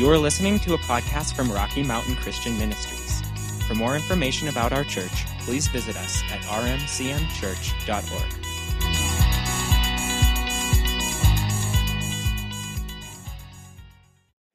[0.00, 3.20] You are listening to a podcast from Rocky Mountain Christian Ministries.
[3.68, 8.34] For more information about our church, please visit us at rmcmchurch.org.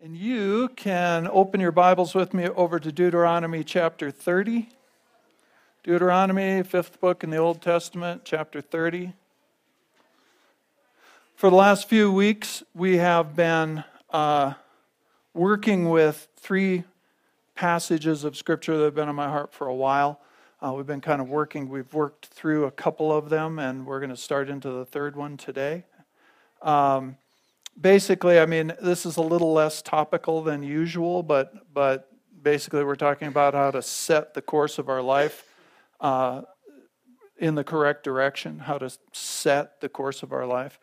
[0.01, 4.67] And you can open your Bibles with me over to Deuteronomy chapter 30.
[5.83, 9.13] Deuteronomy, fifth book in the Old Testament, chapter 30.
[11.35, 14.55] For the last few weeks, we have been uh,
[15.35, 16.85] working with three
[17.55, 20.21] passages of Scripture that have been on my heart for a while.
[20.61, 23.99] Uh, we've been kind of working, we've worked through a couple of them, and we're
[23.99, 25.83] going to start into the third one today.
[26.61, 27.17] Um,
[27.79, 32.09] basically, I mean, this is a little less topical than usual, but, but
[32.41, 35.45] basically, we're talking about how to set the course of our life
[35.99, 36.43] uh,
[37.37, 40.79] in the correct direction, how to set the course of our life.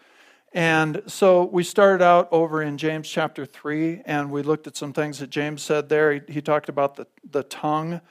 [0.55, 4.93] And so we started out over in James chapter 3, and we looked at some
[4.93, 6.13] things that James said there.
[6.13, 8.03] He, he talked about the, the tongue,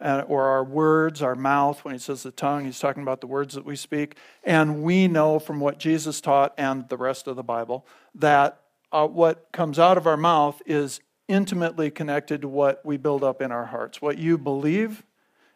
[0.00, 1.84] uh, or our words, our mouth.
[1.84, 4.16] When he says the tongue, he's talking about the words that we speak.
[4.44, 8.60] And we know from what Jesus taught and the rest of the Bible that
[8.92, 13.42] uh, what comes out of our mouth is intimately connected to what we build up
[13.42, 14.00] in our hearts.
[14.00, 15.02] What you believe.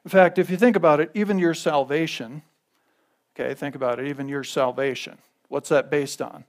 [0.05, 2.43] In fact, if you think about it, even your salvation,
[3.34, 5.19] okay, think about it, even your salvation
[5.53, 6.45] What's that based on?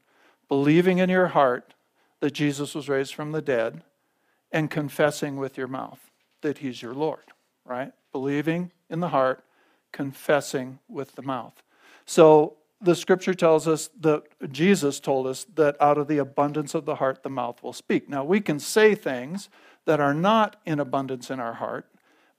[0.47, 1.73] Believing in your heart
[2.21, 3.83] that Jesus was raised from the dead
[4.49, 5.99] and confessing with your mouth
[6.39, 7.25] that he's your Lord,
[7.65, 7.91] right?
[8.13, 9.43] Believing in the heart,
[9.91, 11.61] confessing with the mouth.
[12.05, 14.23] So the scripture tells us that
[14.53, 18.07] Jesus told us that out of the abundance of the heart, the mouth will speak.
[18.07, 19.49] Now, we can say things
[19.83, 21.89] that are not in abundance in our heart,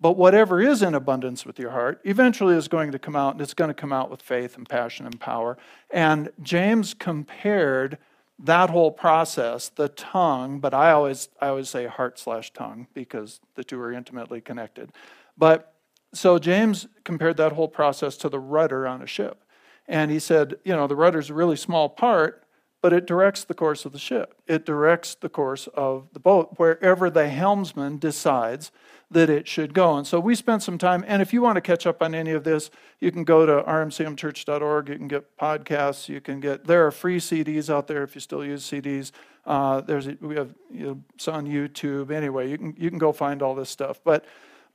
[0.05, 3.41] but whatever is in abundance with your heart eventually is going to come out, and
[3.41, 5.57] it's going to come out with faith and passion and power.
[5.91, 7.97] And James compared
[8.39, 13.41] that whole process, the tongue, but I always I always say heart slash tongue because
[13.55, 14.93] the two are intimately connected.
[15.39, 15.73] But
[16.13, 19.43] so James compared that whole process to the rudder on a ship.
[19.89, 22.45] And he said, you know, the rudder is a really small part,
[22.83, 24.35] but it directs the course of the ship.
[24.47, 28.71] It directs the course of the boat wherever the helmsman decides
[29.15, 29.97] that it should go.
[29.97, 32.33] And so we spent some time, and if you want to catch up on any
[32.33, 32.71] of this,
[33.01, 34.89] you can go to rmcmchurch.org.
[34.89, 36.09] You can get podcasts.
[36.09, 39.13] You can get, there are free CDs out there if you still use CDs.
[39.47, 42.11] Uh, there's, we have, you know, it's on YouTube.
[42.11, 44.01] Anyway, you can, you can go find all this stuff.
[44.05, 44.25] But,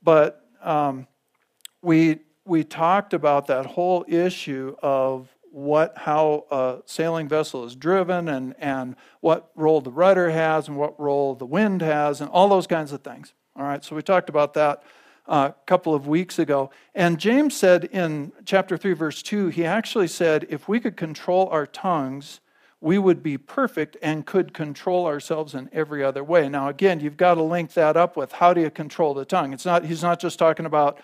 [0.02, 1.06] but um,
[1.82, 8.28] we, we talked about that whole issue of what how a sailing vessel is driven
[8.28, 12.48] and, and what role the rudder has and what role the wind has and all
[12.48, 13.34] those kinds of things.
[13.56, 14.82] All right, so we talked about that
[15.26, 16.70] uh, a couple of weeks ago.
[16.94, 21.48] And James said in chapter 3, verse 2, he actually said, if we could control
[21.48, 22.40] our tongues,
[22.80, 26.48] we would be perfect and could control ourselves in every other way.
[26.48, 29.52] Now, again, you've got to link that up with how do you control the tongue?
[29.52, 30.98] It's not, he's not just talking about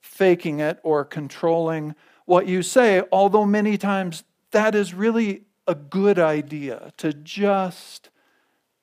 [0.00, 1.94] faking it or controlling
[2.24, 4.22] what you say, although many times
[4.52, 8.10] that is really a good idea to just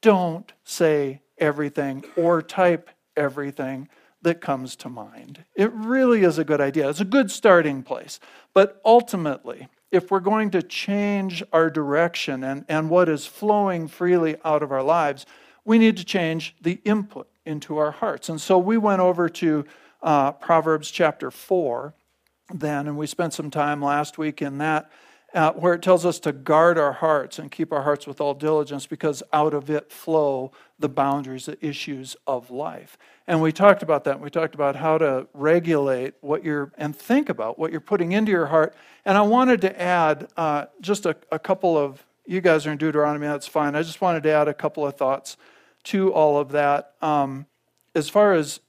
[0.02, 3.88] don't say everything or type everything
[4.22, 5.46] that comes to mind.
[5.56, 6.90] It really is a good idea.
[6.90, 8.20] It's a good starting place.
[8.54, 14.36] But ultimately, if we're going to change our direction and, and what is flowing freely
[14.44, 15.26] out of our lives,
[15.64, 18.30] we need to change the input into our hearts.
[18.30, 19.66] And so we went over to
[20.02, 21.94] uh, Proverbs chapter 4
[22.54, 24.92] then, and we spent some time last week in that,
[25.36, 28.34] uh, where it tells us to guard our hearts and keep our hearts with all
[28.34, 32.98] diligence because out of it flow the boundaries, the issues of life.
[33.28, 34.22] And we talked about that.
[34.22, 38.32] We talked about how to regulate what you're, and think about what you're putting into
[38.32, 38.76] your heart.
[39.04, 42.78] And I wanted to add uh, just a, a couple of, you guys are in
[42.78, 43.76] Deuteronomy, that's fine.
[43.76, 45.36] I just wanted to add a couple of thoughts
[45.86, 46.94] to all of that.
[47.02, 47.46] Um,
[47.94, 48.62] as far as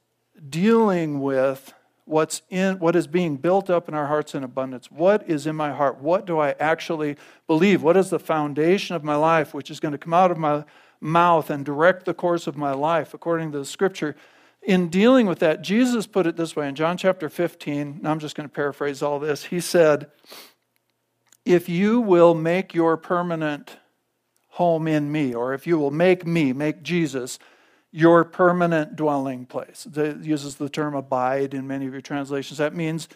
[0.51, 1.73] dealing with
[2.07, 4.91] what's in what is being built up in our hearts in abundance.
[4.91, 6.01] What is in my heart?
[6.01, 7.17] What do i actually
[7.47, 7.83] believe?
[7.83, 10.65] What is the foundation of my life which is going to come out of my
[11.01, 14.17] mouth and direct the course of my life according to the scripture?
[14.63, 18.35] In dealing with that jesus put it this way in john chapter 15 i'm just
[18.35, 19.45] going to paraphrase all this.
[19.45, 20.11] He said
[21.45, 23.77] if you will make your permanent
[24.51, 27.39] home in me or if you will make me make jesus
[27.97, 29.89] your permanent dwelling place.
[29.97, 32.59] It uses the term abide in many of your translations.
[32.59, 33.09] That means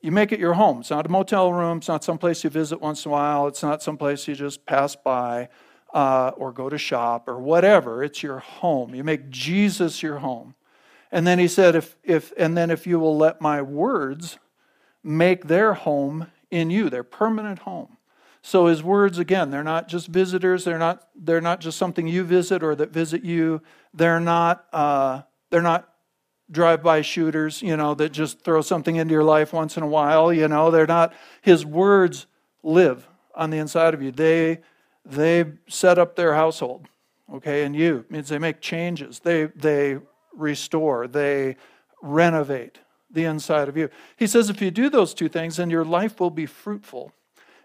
[0.00, 0.80] you make it your home.
[0.80, 1.78] It's not a motel room.
[1.78, 3.46] It's not some place you visit once in a while.
[3.46, 5.48] It's not some place you just pass by
[5.94, 8.02] uh, or go to shop or whatever.
[8.02, 8.96] It's your home.
[8.96, 10.56] You make Jesus your home.
[11.12, 14.40] And then he said, if, if, and then if you will let my words
[15.04, 17.95] make their home in you, their permanent home.
[18.46, 20.62] So his words, again, they're not just visitors.
[20.62, 23.60] They're not, they're not just something you visit or that visit you.
[23.92, 25.92] They're not, uh, they're not
[26.52, 30.32] drive-by shooters, you know, that just throw something into your life once in a while.
[30.32, 31.12] You know, they're not.
[31.42, 32.26] His words
[32.62, 34.12] live on the inside of you.
[34.12, 34.60] They
[35.04, 36.86] they set up their household,
[37.34, 39.18] okay, and you means they make changes.
[39.18, 39.98] They they
[40.32, 41.08] restore.
[41.08, 41.56] They
[42.00, 42.78] renovate
[43.10, 43.88] the inside of you.
[44.16, 47.12] He says if you do those two things, then your life will be fruitful.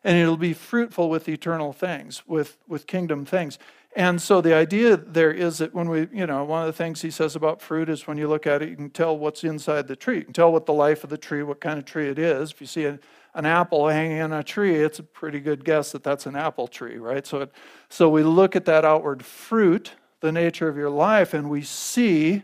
[0.04, 3.60] And it'll be fruitful with eternal things, with, with kingdom things.
[3.96, 7.02] And so the idea there is that when we, you know, one of the things
[7.02, 9.88] he says about fruit is when you look at it, you can tell what's inside
[9.88, 10.18] the tree.
[10.18, 12.52] You can tell what the life of the tree, what kind of tree it is.
[12.52, 16.04] If you see an apple hanging on a tree, it's a pretty good guess that
[16.04, 17.28] that's an apple tree, right?
[17.28, 17.52] So, it,
[17.90, 22.44] so we look at that outward fruit, the nature of your life, and we see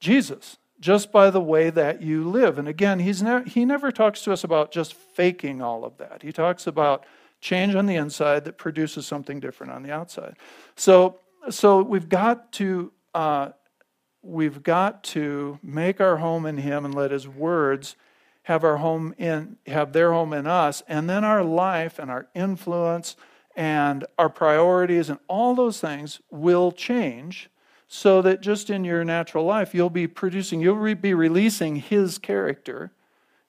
[0.00, 2.58] Jesus just by the way that you live.
[2.58, 6.20] And again, he's ne- he never talks to us about just faking all of that.
[6.20, 7.06] He talks about
[7.40, 10.36] change on the inside that produces something different on the outside.
[10.76, 13.52] So, so we've got to uh,
[14.20, 17.96] we've got to make our home in Him and let His words
[18.42, 22.26] have our home in have their home in us, and then our life and our
[22.34, 23.16] influence
[23.56, 27.48] and our priorities and all those things will change
[27.88, 32.92] so that just in your natural life, you'll be producing, you'll be releasing His character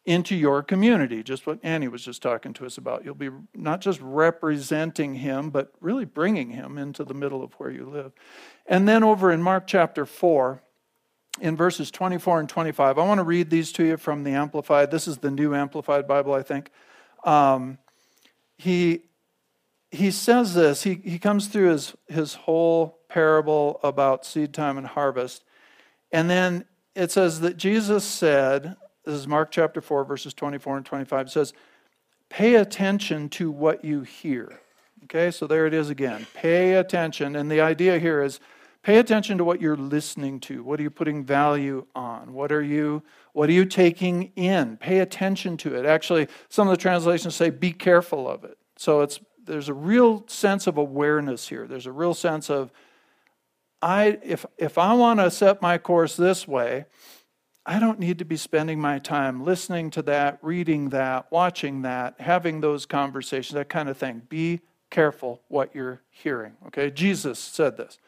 [0.05, 1.23] into your community.
[1.23, 3.03] Just what Annie was just talking to us about.
[3.03, 7.71] You'll be not just representing Him, but really bringing Him into the middle of where
[7.71, 8.11] you live.
[8.67, 10.61] And then over in Mark chapter 4,
[11.41, 14.91] in verses 24 and 25, I want to read these to you from the Amplified.
[14.91, 16.69] This is the New Amplified Bible, I think.
[17.25, 17.77] Um,
[18.57, 19.01] he,
[19.95, 24.87] he says this, he, he comes through his, his whole parable about seed time and
[24.87, 25.43] harvest.
[26.11, 26.65] And then
[26.95, 31.53] it says that Jesus said, this is Mark chapter 4, verses 24 and 25, says,
[32.29, 34.59] Pay attention to what you hear.
[35.03, 36.25] Okay, so there it is again.
[36.33, 37.35] Pay attention.
[37.35, 38.39] And the idea here is
[38.81, 40.63] pay attention to what you're listening to.
[40.63, 42.33] What are you putting value on?
[42.33, 43.03] What are you
[43.33, 44.77] what are you taking in?
[44.77, 45.85] Pay attention to it.
[45.85, 48.57] Actually, some of the translations say be careful of it.
[48.77, 51.67] So it's there's a real sense of awareness here.
[51.67, 52.71] There's a real sense of
[53.81, 56.85] I, if, if I want to set my course this way,
[57.67, 62.15] I don't need to be spending my time listening to that, reading that, watching that,
[62.19, 64.23] having those conversations, that kind of thing.
[64.27, 66.53] Be careful what you're hearing.
[66.67, 66.89] Okay?
[66.89, 67.99] Jesus said this.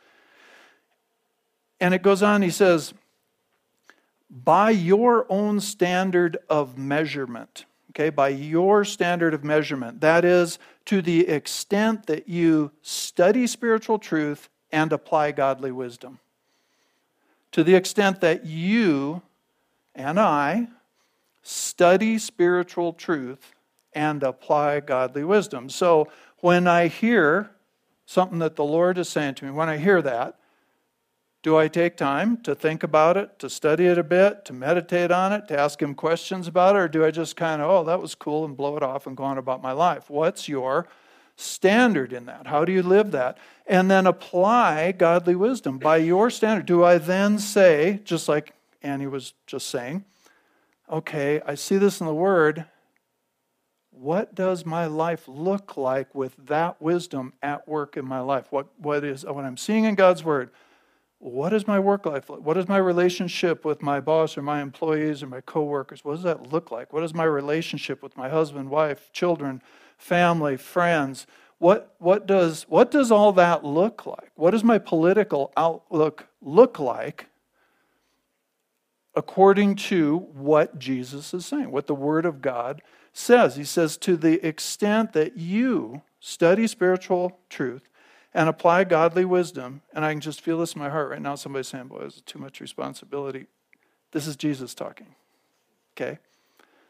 [1.80, 2.94] And it goes on, he says,
[4.30, 7.66] by your own standard of measurement,
[7.98, 13.98] okay, by your standard of measurement, that is, to the extent that you study spiritual
[13.98, 16.20] truth and apply godly wisdom.
[17.54, 19.24] To the extent that you
[19.96, 20.68] and I
[21.42, 23.56] study spiritual truth
[23.94, 25.68] and apply godly wisdom.
[25.68, 26.12] So
[26.42, 27.50] when I hear
[28.06, 30.38] something that the Lord is saying to me, when I hear that,
[31.48, 35.12] do I take time to think about it, to study it a bit, to meditate
[35.12, 37.84] on it, to ask Him questions about it, or do I just kind of, oh,
[37.86, 40.10] that was cool and blow it off and go on about my life?
[40.10, 40.90] What's your
[41.38, 42.48] standard in that?
[42.48, 43.38] How do you live that?
[43.66, 46.66] And then apply godly wisdom by your standard.
[46.66, 48.52] Do I then say, just like
[48.84, 50.04] Annie was just saying,
[50.92, 52.66] okay, I see this in the Word.
[53.92, 58.48] What does my life look like with that wisdom at work in my life?
[58.50, 60.50] What, what is what I'm seeing in God's Word?
[61.20, 62.42] What is my work life like?
[62.42, 66.06] What is my relationship with my boss or my employees or my coworkers?
[66.06, 66.94] What does that look like?
[66.94, 69.62] What is my relationship with my husband, wife, children,
[69.98, 71.28] family, friends.
[71.58, 74.32] What, what, does, what does all that look like?
[74.36, 77.28] What does my political outlook look like
[79.16, 83.56] according to what Jesus is saying, what the Word of God says?
[83.56, 87.90] He says, to the extent that you study spiritual truth
[88.38, 91.34] and apply godly wisdom, and I can just feel this in my heart right now.
[91.34, 93.48] Somebody's saying, Boy, this is too much responsibility.
[94.12, 95.16] This is Jesus talking.
[95.94, 96.20] Okay?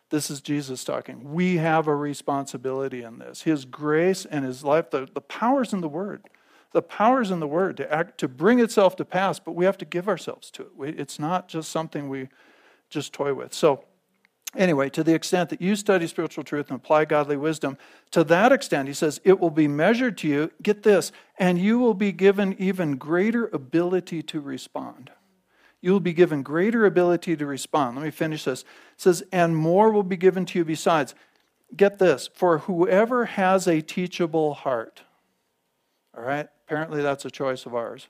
[0.09, 1.33] This is Jesus talking.
[1.33, 3.43] We have a responsibility in this.
[3.43, 6.25] His grace and his life, the, the power's in the word.
[6.73, 9.77] The power's in the word to act to bring itself to pass, but we have
[9.77, 10.75] to give ourselves to it.
[10.75, 12.27] We, it's not just something we
[12.89, 13.53] just toy with.
[13.53, 13.85] So
[14.57, 17.77] anyway, to the extent that you study spiritual truth and apply godly wisdom,
[18.11, 21.79] to that extent, he says, it will be measured to you, get this, and you
[21.79, 25.11] will be given even greater ability to respond
[25.81, 27.95] you will be given greater ability to respond.
[27.95, 28.61] Let me finish this.
[28.61, 31.13] It says, and more will be given to you besides.
[31.75, 35.03] Get this, for whoever has a teachable heart.
[36.15, 36.47] All right?
[36.65, 38.07] Apparently, that's a choice of ours.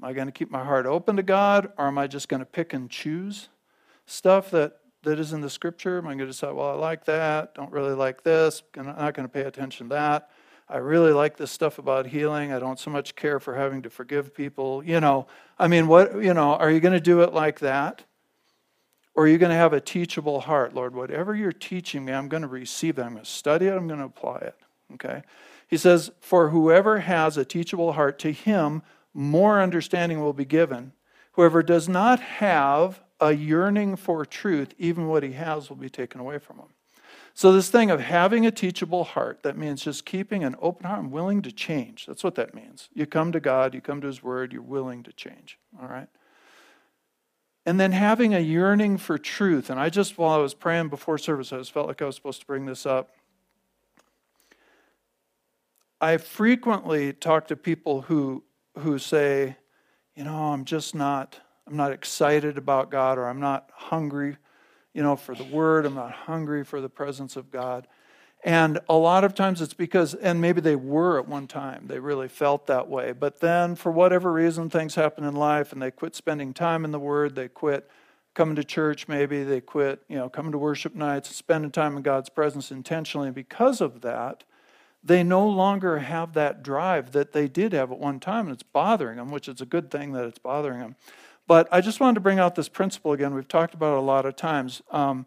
[0.00, 2.40] Am I going to keep my heart open to God, or am I just going
[2.40, 3.48] to pick and choose
[4.06, 5.98] stuff that that is in the scripture?
[5.98, 9.14] Am I going to decide, well, I like that, don't really like this, I'm not
[9.14, 10.30] going to pay attention to that?
[10.68, 12.52] I really like this stuff about healing.
[12.52, 14.82] I don't so much care for having to forgive people.
[14.82, 15.26] You know,
[15.58, 18.04] I mean, what, you know, are you going to do it like that?
[19.14, 20.74] Or are you going to have a teachable heart?
[20.74, 23.02] Lord, whatever you're teaching me, I'm going to receive it.
[23.02, 23.74] I'm going to study it.
[23.74, 24.56] I'm going to apply it.
[24.94, 25.22] Okay?
[25.68, 28.82] He says, For whoever has a teachable heart, to him
[29.12, 30.92] more understanding will be given.
[31.32, 36.20] Whoever does not have a yearning for truth, even what he has will be taken
[36.20, 36.66] away from him.
[37.32, 41.00] So, this thing of having a teachable heart, that means just keeping an open heart
[41.00, 42.06] and willing to change.
[42.06, 42.90] That's what that means.
[42.94, 45.58] You come to God, you come to His Word, you're willing to change.
[45.80, 46.06] All right?
[47.66, 49.70] And then having a yearning for truth.
[49.70, 52.14] And I just, while I was praying before service, I just felt like I was
[52.14, 53.10] supposed to bring this up.
[56.00, 58.44] I frequently talk to people who,
[58.78, 59.56] who say,
[60.14, 64.36] you know, I'm just not, I'm not excited about God or I'm not hungry
[64.94, 65.84] you know, for the word.
[65.84, 67.86] I'm not hungry for the presence of God.
[68.44, 71.98] And a lot of times it's because, and maybe they were at one time, they
[71.98, 73.12] really felt that way.
[73.12, 76.92] But then, for whatever reason, things happen in life and they quit spending time in
[76.92, 77.90] the Word, they quit
[78.34, 82.02] coming to church, maybe they quit, you know, coming to worship nights, spending time in
[82.02, 83.28] God's presence intentionally.
[83.28, 84.44] And because of that,
[85.02, 88.62] they no longer have that drive that they did have at one time, and it's
[88.62, 90.96] bothering them, which is a good thing that it's bothering them.
[91.46, 93.34] But I just wanted to bring out this principle again.
[93.34, 94.82] We've talked about it a lot of times.
[94.90, 95.26] Um,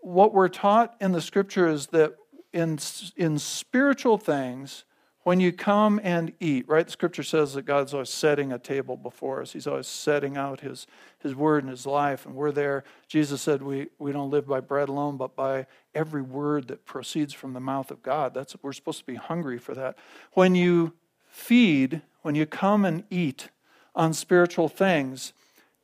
[0.00, 2.14] what we're taught in the scripture is that
[2.52, 2.78] in,
[3.16, 4.84] in spiritual things,
[5.24, 6.84] when you come and eat, right?
[6.84, 9.54] The scripture says that God's always setting a table before us.
[9.54, 10.86] He's always setting out his,
[11.18, 12.84] his word and his life, and we're there.
[13.08, 17.32] Jesus said we, we don't live by bread alone, but by every word that proceeds
[17.32, 18.34] from the mouth of God.
[18.34, 19.96] That's we're supposed to be hungry for that.
[20.34, 20.92] When you
[21.26, 23.48] feed, when you come and eat
[23.94, 25.32] on spiritual things,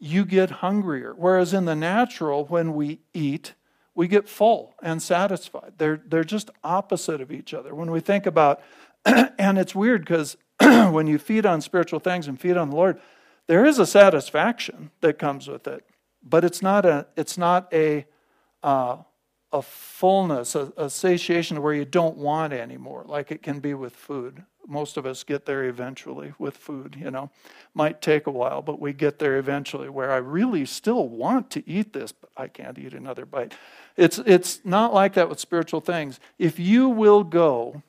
[0.01, 1.15] you get hungrier.
[1.17, 3.55] Whereas in the natural, when we eat,
[3.95, 5.75] we get full and satisfied.
[5.77, 7.75] They're, they're just opposite of each other.
[7.75, 8.63] When we think about,
[9.05, 12.99] and it's weird because when you feed on spiritual things and feed on the Lord,
[13.47, 15.85] there is a satisfaction that comes with it,
[16.23, 18.07] but it's not a, it's not a,
[18.63, 18.99] uh,
[19.53, 23.95] a fullness, a, a satiation where you don't want anymore, like it can be with
[23.95, 27.31] food most of us get there eventually with food, you know.
[27.75, 31.69] Might take a while, but we get there eventually where I really still want to
[31.69, 33.55] eat this, but I can't eat another bite.
[33.97, 36.21] It's it's not like that with spiritual things.
[36.39, 37.83] If you will go,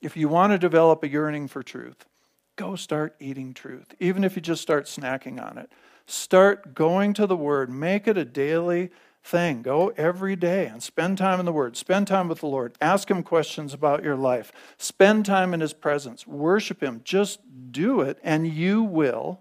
[0.00, 2.06] if you want to develop a yearning for truth,
[2.54, 3.94] go start eating truth.
[3.98, 5.70] Even if you just start snacking on it.
[6.08, 8.90] Start going to the word, make it a daily
[9.26, 9.62] thing.
[9.62, 11.76] Go every day and spend time in the Word.
[11.76, 12.74] Spend time with the Lord.
[12.80, 14.52] Ask Him questions about your life.
[14.78, 16.26] Spend time in His presence.
[16.26, 17.00] Worship Him.
[17.04, 17.40] Just
[17.72, 19.40] do it, and you will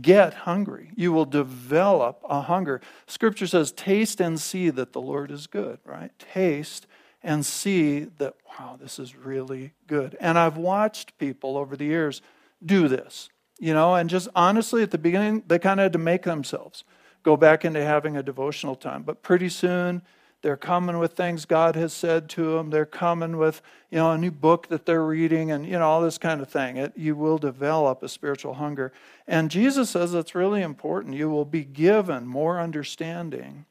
[0.00, 0.90] get hungry.
[0.96, 2.80] You will develop a hunger.
[3.06, 6.10] Scripture says, Taste and see that the Lord is good, right?
[6.18, 6.86] Taste
[7.22, 10.16] and see that, wow, this is really good.
[10.18, 12.22] And I've watched people over the years
[12.64, 13.28] do this,
[13.60, 16.84] you know, and just honestly, at the beginning, they kind of had to make themselves
[17.22, 19.02] go back into having a devotional time.
[19.02, 20.02] But pretty soon,
[20.42, 22.70] they're coming with things God has said to them.
[22.70, 26.02] They're coming with, you know, a new book that they're reading and, you know, all
[26.02, 26.76] this kind of thing.
[26.78, 28.92] It, you will develop a spiritual hunger.
[29.28, 31.14] And Jesus says it's really important.
[31.14, 33.66] You will be given more understanding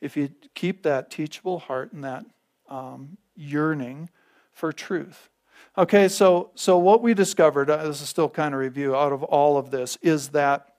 [0.00, 2.26] if you keep that teachable heart and that
[2.68, 4.10] um, yearning
[4.52, 5.30] for truth.
[5.78, 9.22] Okay, so, so what we discovered, uh, this is still kind of review out of
[9.22, 10.75] all of this, is that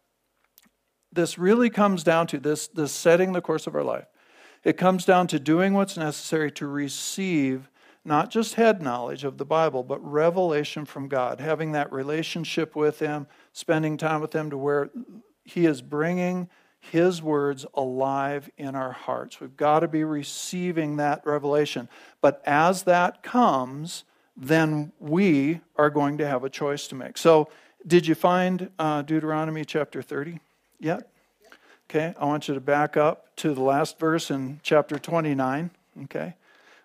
[1.11, 4.05] this really comes down to this, this setting the course of our life.
[4.63, 7.69] It comes down to doing what's necessary to receive
[8.07, 12.99] not just head knowledge of the Bible, but revelation from God, having that relationship with
[12.99, 14.89] Him, spending time with Him to where
[15.43, 16.49] He is bringing
[16.79, 19.41] His words alive in our hearts.
[19.41, 21.89] We've got to be receiving that revelation.
[22.21, 24.05] But as that comes,
[24.37, 27.17] then we are going to have a choice to make.
[27.17, 27.49] So,
[27.85, 30.39] did you find uh, Deuteronomy chapter 30?
[30.79, 31.09] Yet?
[31.89, 35.71] Okay, I want you to back up to the last verse in chapter 29.
[36.03, 36.35] Okay,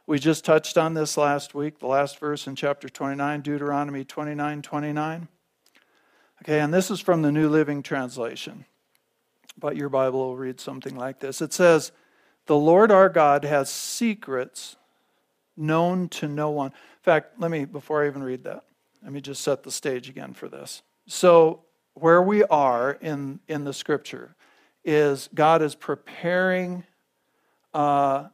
[0.07, 4.63] we just touched on this last week, the last verse in chapter 29, Deuteronomy 29
[4.63, 5.29] 29.
[6.43, 8.65] Okay, and this is from the New Living Translation.
[9.59, 11.93] But your Bible will read something like this It says,
[12.47, 14.77] The Lord our God has secrets
[15.57, 16.69] known to no one.
[16.69, 18.65] In fact, let me, before I even read that,
[19.03, 20.83] let me just set the stage again for this.
[21.07, 24.35] So, where we are in, in the scripture
[24.85, 26.85] is God is preparing
[27.75, 28.29] uh,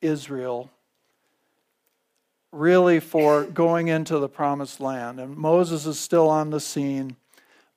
[0.00, 0.70] Israel
[2.52, 5.20] really for going into the promised land.
[5.20, 7.16] And Moses is still on the scene.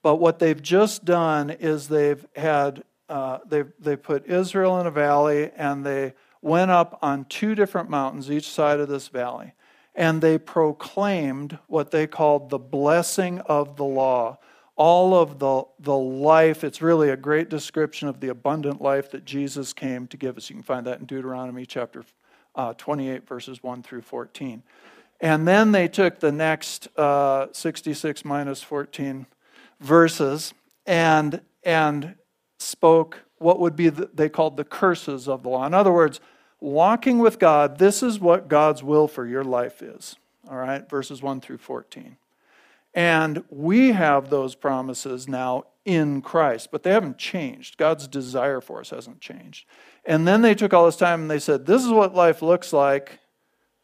[0.01, 4.91] But what they've just done is they've had uh, they, they put Israel in a
[4.91, 9.53] valley and they went up on two different mountains, each side of this valley.
[9.93, 14.39] And they proclaimed what they called the blessing of the law.
[14.83, 19.25] All of the, the life, it's really a great description of the abundant life that
[19.25, 20.49] Jesus came to give us.
[20.49, 22.03] You can find that in Deuteronomy chapter
[22.55, 24.63] uh, 28, verses 1 through 14.
[25.19, 29.27] And then they took the next uh, 66 minus 14
[29.79, 30.51] verses
[30.87, 32.15] and, and
[32.57, 35.67] spoke what would be, the, they called the curses of the law.
[35.67, 36.19] In other words,
[36.59, 40.15] walking with God, this is what God's will for your life is.
[40.49, 42.17] All right, verses 1 through 14.
[42.93, 47.77] And we have those promises now in Christ, but they haven't changed.
[47.77, 49.65] God's desire for us hasn't changed.
[50.05, 52.73] And then they took all this time and they said, This is what life looks
[52.73, 53.19] like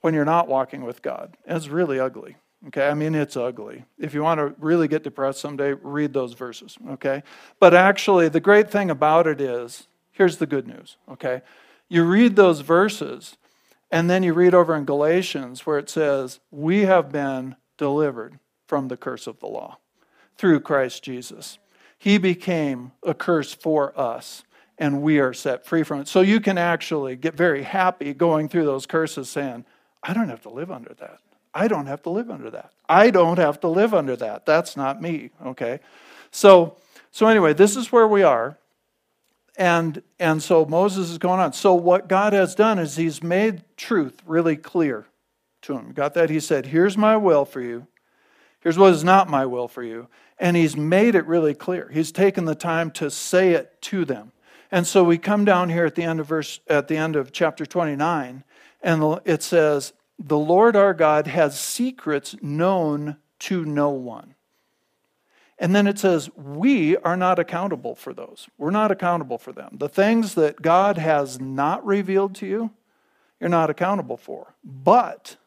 [0.02, 1.36] when you're not walking with God.
[1.46, 2.36] And it's really ugly.
[2.68, 3.86] Okay, I mean, it's ugly.
[4.00, 6.76] If you want to really get depressed someday, read those verses.
[6.90, 7.24] Okay,
[7.60, 10.98] but actually, the great thing about it is here's the good news.
[11.10, 11.42] Okay,
[11.88, 13.38] you read those verses,
[13.92, 18.88] and then you read over in Galatians where it says, We have been delivered from
[18.88, 19.78] the curse of the law
[20.38, 21.58] through Christ Jesus.
[21.98, 24.44] He became a curse for us,
[24.78, 26.08] and we are set free from it.
[26.08, 29.66] So you can actually get very happy going through those curses saying,
[30.04, 31.20] I don't have to live under that.
[31.54, 32.72] I don't have to live under that.
[32.88, 34.46] I don't have to live under that.
[34.46, 35.80] That's not me, okay?
[36.30, 36.78] So
[37.18, 38.60] so anyway, this is where we are.
[39.58, 41.54] And and so Moses is going on.
[41.54, 45.08] So what God has done is he's made truth really clear
[45.64, 45.94] to him.
[45.94, 46.30] Got that?
[46.30, 47.88] He said, "Here's my will for you.
[48.68, 51.90] Here's what is not my will for you." And he's made it really clear.
[51.94, 54.34] He's taken the time to say it to them.
[54.74, 57.32] And so we come down here at the end of verse at the end of
[57.32, 58.44] chapter 29
[58.82, 64.36] and it says, The Lord our God has secrets known to no one.
[65.58, 68.50] And then it says, We are not accountable for those.
[68.58, 69.78] We're not accountable for them.
[69.78, 72.72] The things that God has not revealed to you,
[73.40, 74.56] you're not accountable for.
[74.62, 75.38] But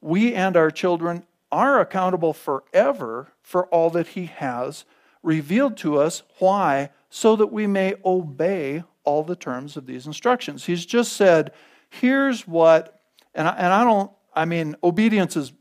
[0.00, 4.84] we and our children are accountable forever for all that He has
[5.22, 6.22] revealed to us.
[6.38, 6.90] Why?
[7.10, 10.64] So that we may obey all the terms of these instructions.
[10.64, 11.52] He's just said,
[11.88, 13.00] here's what,
[13.34, 15.52] and I, and I don't, I mean, obedience is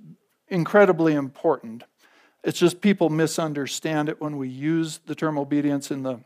[0.47, 1.83] incredibly important.
[2.43, 6.19] It's just people misunderstand it when we use the term obedience in the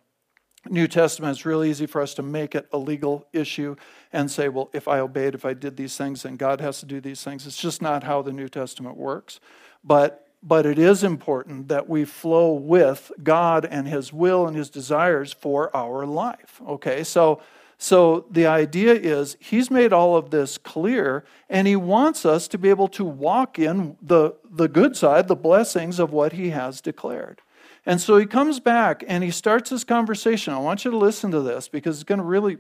[0.70, 1.36] New Testament.
[1.36, 3.76] It's real easy for us to make it a legal issue
[4.12, 6.86] and say, well, if I obeyed, if I did these things, then God has to
[6.86, 7.46] do these things.
[7.46, 9.40] It's just not how the New Testament works.
[9.84, 14.70] But but it is important that we flow with God and His will and His
[14.70, 16.62] desires for our life.
[16.68, 17.42] Okay, so
[17.84, 22.58] so the idea is he's made all of this clear, and he wants us to
[22.58, 26.80] be able to walk in the, the good side, the blessings of what he has
[26.80, 27.42] declared.
[27.86, 30.54] And so he comes back and he starts this conversation.
[30.54, 32.58] I want you to listen to this because it's going to really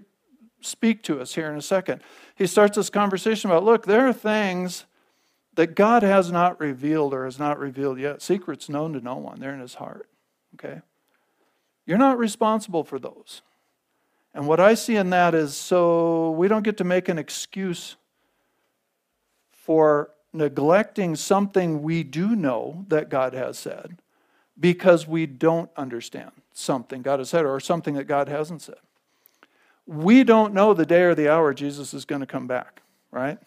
[0.62, 2.02] speak to us here in a second.
[2.36, 4.86] He starts this conversation about look, there are things
[5.56, 9.40] that God has not revealed or has not revealed yet, secrets known to no one.
[9.40, 10.10] They're in his heart.
[10.56, 10.82] Okay?
[11.86, 13.42] You're not responsible for those.
[14.34, 17.98] And what I see in that is so we don't get to make an excuse
[19.52, 23.98] for neglecting something we do know that God has said
[24.60, 28.76] because we don't understand something God has said or something that God hasn't said.
[29.86, 33.40] We don't know the day or the hour Jesus is going to come back, right?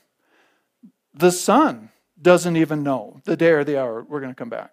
[1.14, 1.90] The Son
[2.20, 4.72] doesn't even know the day or the hour we're going to come back.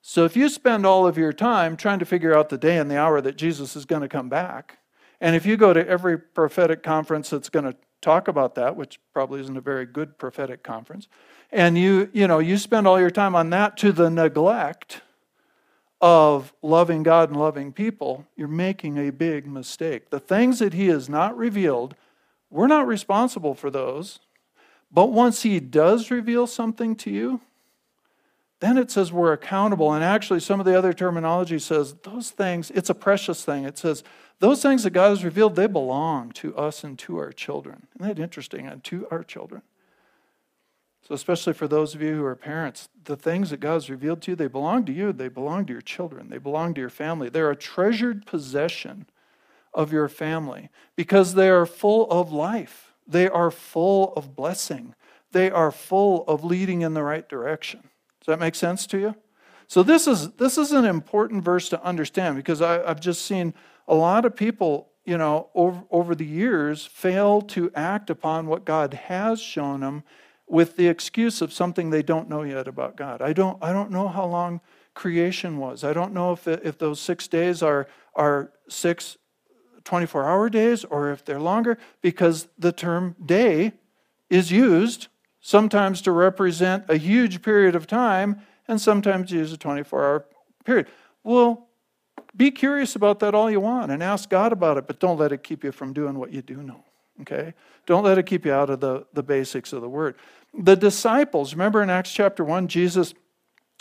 [0.00, 2.90] So if you spend all of your time trying to figure out the day and
[2.90, 4.78] the hour that Jesus is going to come back,
[5.20, 9.00] and if you go to every prophetic conference that's going to talk about that, which
[9.14, 11.08] probably isn't a very good prophetic conference,
[11.50, 15.00] and you, you know, you spend all your time on that to the neglect
[16.04, 20.10] of loving God and loving people, you're making a big mistake.
[20.10, 21.94] The things that he has not revealed,
[22.50, 24.20] we're not responsible for those.
[24.92, 27.40] But once he does reveal something to you,
[28.60, 29.94] then it says we're accountable.
[29.94, 33.64] And actually, some of the other terminology says those things, it's a precious thing.
[33.64, 34.04] It says
[34.40, 37.86] those things that God has revealed, they belong to us and to our children.
[37.98, 38.66] Isn't that interesting?
[38.66, 39.62] And to our children.
[41.06, 44.22] So, especially for those of you who are parents, the things that God has revealed
[44.22, 45.12] to you, they belong to you.
[45.12, 46.30] They belong to your children.
[46.30, 47.28] They belong to your family.
[47.28, 49.06] They're a treasured possession
[49.74, 52.94] of your family because they are full of life.
[53.06, 54.94] They are full of blessing.
[55.32, 57.80] They are full of leading in the right direction.
[58.20, 59.14] Does that make sense to you?
[59.66, 63.52] So this is this is an important verse to understand because I, I've just seen
[63.88, 68.64] a lot of people, you know, over, over the years fail to act upon what
[68.64, 70.04] God has shown them
[70.46, 73.22] with the excuse of something they don't know yet about God.
[73.22, 74.60] I don't, I don't know how long
[74.94, 75.82] creation was.
[75.84, 79.16] I don't know if, if those six days are, are six
[79.84, 83.72] 24 hour days or if they're longer, because the term day
[84.30, 85.08] is used
[85.40, 90.26] sometimes to represent a huge period of time and sometimes use a 24 hour
[90.64, 90.86] period.
[91.22, 91.68] Well,
[92.36, 95.32] be curious about that all you want and ask God about it, but don't let
[95.32, 96.83] it keep you from doing what you do know.
[97.22, 97.54] Okay?
[97.86, 100.16] Don't let it keep you out of the, the basics of the word.
[100.56, 103.14] The disciples, remember in Acts chapter 1, Jesus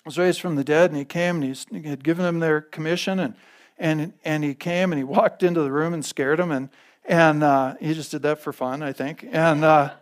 [0.05, 3.19] was raised from the dead and he came and he had given them their commission
[3.19, 3.35] and,
[3.77, 6.69] and, and he came and he walked into the room and scared them and,
[7.05, 9.25] and uh, he just did that for fun, I think.
[9.31, 9.93] And, uh,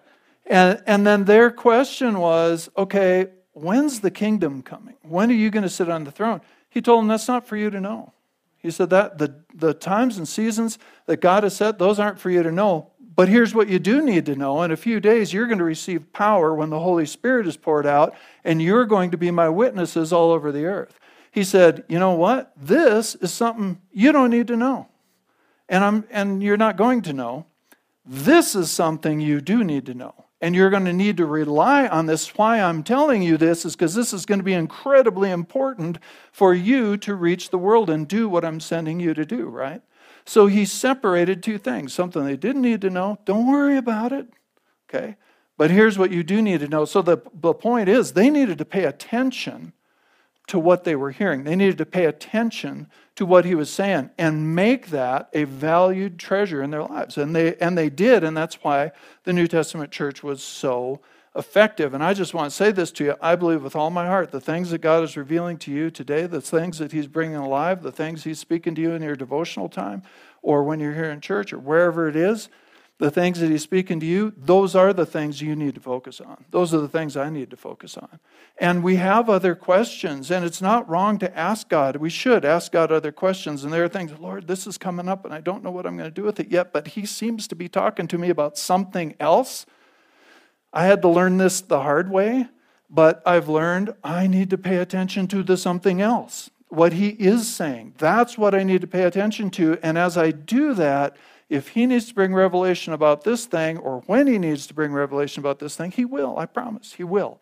[0.46, 4.96] and, and then their question was, okay, when's the kingdom coming?
[5.02, 6.42] When are you going to sit on the throne?
[6.70, 8.14] He told them that's not for you to know.
[8.58, 12.30] He said that the, the times and seasons that God has set, those aren't for
[12.30, 12.91] you to know.
[13.14, 14.62] But here's what you do need to know.
[14.64, 17.86] In a few days, you're going to receive power when the Holy Spirit is poured
[17.86, 20.98] out, and you're going to be my witnesses all over the earth.
[21.32, 22.54] He said, You know what?
[22.56, 24.88] This is something you don't need to know.
[25.68, 27.46] And, I'm, and you're not going to know.
[28.06, 31.88] This is something you do need to know and you're going to need to rely
[31.88, 32.36] on this.
[32.36, 36.00] Why I'm telling you this is because this is going to be incredibly important
[36.32, 39.82] for you to reach the world and do what I'm sending you to do, right?
[40.26, 44.28] So he separated two things something they didn't need to know, don't worry about it,
[44.90, 45.16] okay?
[45.58, 46.86] But here's what you do need to know.
[46.86, 49.74] So the, the point is, they needed to pay attention
[50.48, 51.44] to what they were hearing.
[51.44, 56.18] They needed to pay attention to what he was saying and make that a valued
[56.18, 57.18] treasure in their lives.
[57.18, 58.92] And they and they did, and that's why
[59.24, 61.00] the New Testament church was so
[61.36, 61.94] effective.
[61.94, 63.16] And I just want to say this to you.
[63.22, 66.28] I believe with all my heart the things that God is revealing to you today,
[66.28, 69.70] the things that he's bringing alive, the things he's speaking to you in your devotional
[69.70, 70.04] time
[70.42, 72.50] or when you're here in church or wherever it is,
[72.98, 76.22] the things that he's speaking to you, those are the things you need to focus
[76.22, 76.46] on.
[76.52, 78.20] Those are the things I need to focus on.
[78.60, 81.96] And we have other questions, and it's not wrong to ask God.
[81.96, 83.64] We should ask God other questions.
[83.64, 85.98] And there are things, Lord, this is coming up, and I don't know what I'm
[85.98, 88.56] going to do with it yet, but he seems to be talking to me about
[88.56, 89.66] something else.
[90.74, 92.48] I had to learn this the hard way,
[92.90, 96.50] but I've learned I need to pay attention to the something else.
[96.70, 97.96] What he is saying.
[97.98, 99.78] That's what I need to pay attention to.
[99.84, 101.18] And as I do that,
[101.50, 104.94] if he needs to bring revelation about this thing, or when he needs to bring
[104.94, 106.38] revelation about this thing, he will.
[106.38, 106.94] I promise.
[106.94, 107.42] He will.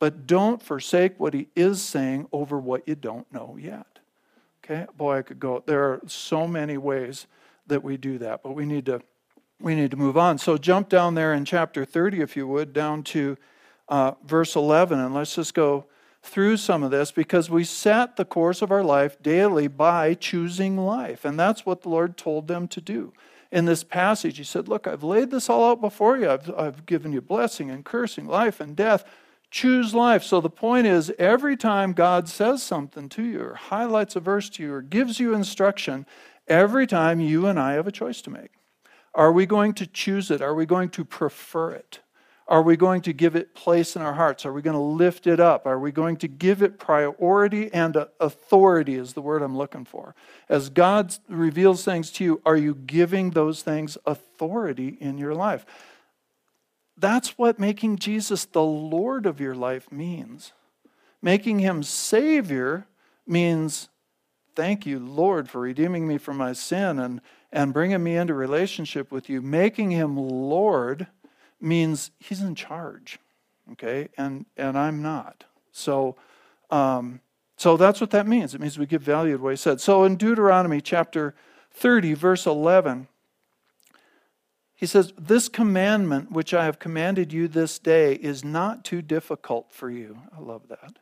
[0.00, 4.00] But don't forsake what he is saying over what you don't know yet.
[4.64, 4.86] Okay?
[4.96, 5.62] Boy, I could go.
[5.64, 7.28] There are so many ways
[7.68, 9.00] that we do that, but we need to
[9.60, 10.38] we need to move on.
[10.38, 13.36] So jump down there in chapter 30, if you would, down to
[13.88, 15.86] uh, verse 11, and let's just go
[16.22, 20.76] through some of this because we set the course of our life daily by choosing
[20.76, 21.24] life.
[21.24, 23.12] And that's what the Lord told them to do
[23.52, 24.38] in this passage.
[24.38, 26.28] He said, Look, I've laid this all out before you.
[26.28, 29.04] I've, I've given you blessing and cursing, life and death.
[29.52, 30.24] Choose life.
[30.24, 34.50] So the point is, every time God says something to you, or highlights a verse
[34.50, 36.04] to you, or gives you instruction,
[36.48, 38.50] every time you and I have a choice to make.
[39.16, 40.42] Are we going to choose it?
[40.42, 42.00] Are we going to prefer it?
[42.48, 44.44] Are we going to give it place in our hearts?
[44.44, 45.66] Are we going to lift it up?
[45.66, 50.14] Are we going to give it priority and authority, is the word I'm looking for?
[50.48, 55.64] As God reveals things to you, are you giving those things authority in your life?
[56.96, 60.52] That's what making Jesus the Lord of your life means.
[61.20, 62.86] Making him Savior
[63.26, 63.88] means,
[64.54, 67.20] thank you, Lord, for redeeming me from my sin and,
[67.56, 69.40] and bringing me into relationship with you.
[69.40, 71.06] Making him Lord
[71.58, 73.18] means he's in charge,
[73.72, 74.08] okay?
[74.18, 75.44] And, and I'm not.
[75.72, 76.16] So,
[76.70, 77.20] um,
[77.56, 78.54] so that's what that means.
[78.54, 79.80] It means we give value to what he said.
[79.80, 81.34] So in Deuteronomy chapter
[81.70, 83.08] 30, verse 11,
[84.74, 89.72] he says, This commandment which I have commanded you this day is not too difficult
[89.72, 90.18] for you.
[90.36, 90.98] I love that.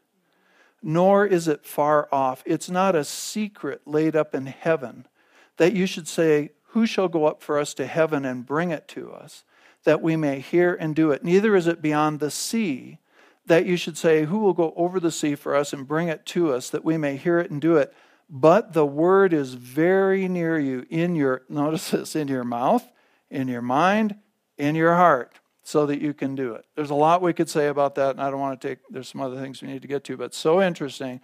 [0.80, 2.44] Nor is it far off.
[2.46, 5.08] It's not a secret laid up in heaven
[5.56, 8.88] that you should say, Who shall go up for us to heaven and bring it
[8.88, 9.44] to us?
[9.84, 11.22] that we may hear and do it.
[11.22, 12.98] Neither is it beyond the sea
[13.46, 16.26] that you should say, Who will go over the sea for us and bring it
[16.26, 17.94] to us that we may hear it and do it?
[18.28, 22.90] But the word is very near you, in your, notice this, in your mouth,
[23.30, 24.16] in your mind,
[24.56, 26.64] in your heart, so that you can do it.
[26.74, 29.08] There's a lot we could say about that, and I don't want to take, there's
[29.08, 31.20] some other things we need to get to, but so interesting.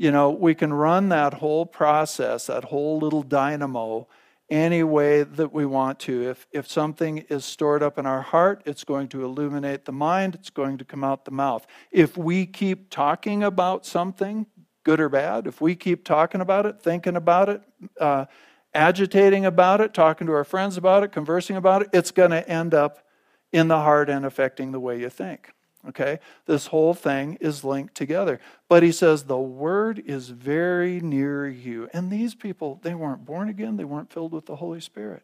[0.00, 4.08] You know, we can run that whole process, that whole little dynamo,
[4.48, 6.26] any way that we want to.
[6.30, 10.36] If, if something is stored up in our heart, it's going to illuminate the mind,
[10.36, 11.66] it's going to come out the mouth.
[11.92, 14.46] If we keep talking about something,
[14.84, 17.62] good or bad, if we keep talking about it, thinking about it,
[18.00, 18.24] uh,
[18.72, 22.48] agitating about it, talking to our friends about it, conversing about it, it's going to
[22.48, 23.06] end up
[23.52, 25.50] in the heart and affecting the way you think.
[25.88, 26.18] Okay?
[26.46, 28.40] This whole thing is linked together.
[28.68, 31.88] But he says the word is very near you.
[31.92, 35.22] And these people, they weren't born again, they weren't filled with the Holy Spirit.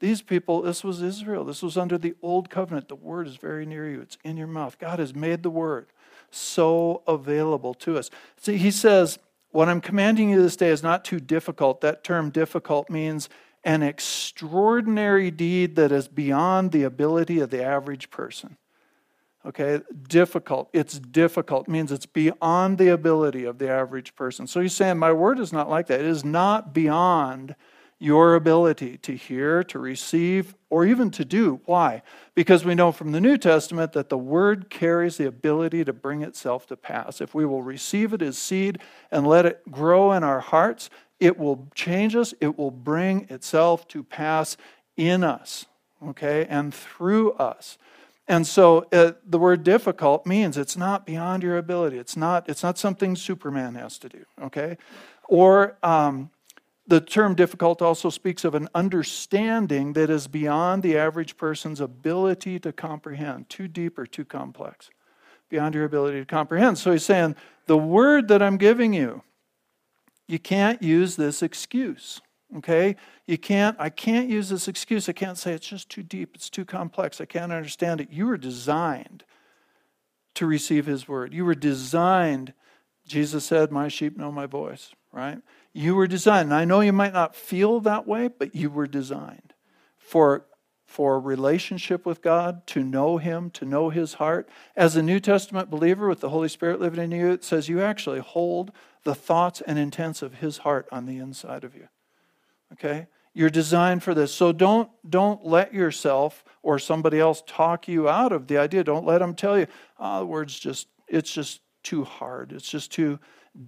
[0.00, 1.44] These people, this was Israel.
[1.44, 2.88] This was under the old covenant.
[2.88, 4.78] The word is very near you, it's in your mouth.
[4.78, 5.86] God has made the word
[6.30, 8.10] so available to us.
[8.36, 9.18] See, he says,
[9.50, 11.80] What I'm commanding you this day is not too difficult.
[11.80, 13.28] That term difficult means
[13.62, 18.56] an extraordinary deed that is beyond the ability of the average person.
[19.46, 20.70] Okay, difficult.
[20.72, 21.68] It's difficult.
[21.68, 24.46] It means it's beyond the ability of the average person.
[24.46, 26.00] So he's saying, My word is not like that.
[26.00, 27.54] It is not beyond
[27.98, 31.60] your ability to hear, to receive, or even to do.
[31.64, 32.02] Why?
[32.34, 36.22] Because we know from the New Testament that the word carries the ability to bring
[36.22, 37.20] itself to pass.
[37.20, 38.78] If we will receive it as seed
[39.10, 43.86] and let it grow in our hearts, it will change us, it will bring itself
[43.88, 44.56] to pass
[44.96, 45.66] in us,
[46.06, 47.78] okay, and through us.
[48.26, 51.98] And so uh, the word difficult means it's not beyond your ability.
[51.98, 54.78] It's not, it's not something Superman has to do, okay?
[55.28, 56.30] Or um,
[56.86, 62.58] the term difficult also speaks of an understanding that is beyond the average person's ability
[62.60, 64.90] to comprehend, too deep or too complex,
[65.50, 66.78] beyond your ability to comprehend.
[66.78, 69.22] So he's saying, the word that I'm giving you,
[70.28, 72.20] you can't use this excuse.
[72.56, 72.96] Okay?
[73.26, 75.08] You can't, I can't use this excuse.
[75.08, 78.10] I can't say it's just too deep, it's too complex, I can't understand it.
[78.10, 79.24] You were designed
[80.34, 81.32] to receive his word.
[81.32, 82.52] You were designed,
[83.06, 85.38] Jesus said, My sheep know my voice, right?
[85.72, 86.46] You were designed.
[86.46, 89.54] And I know you might not feel that way, but you were designed
[89.96, 90.46] for
[90.94, 94.48] for a relationship with God, to know Him, to know His heart.
[94.76, 97.82] As a New Testament believer with the Holy Spirit living in you, it says you
[97.82, 98.70] actually hold
[99.02, 101.88] the thoughts and intents of His heart on the inside of you.
[102.74, 103.06] Okay?
[103.32, 104.32] You're designed for this.
[104.32, 108.84] So don't don't let yourself or somebody else talk you out of the idea.
[108.84, 109.66] Don't let them tell you,
[109.98, 112.52] oh, the word's just it's just too hard.
[112.52, 113.18] It's just too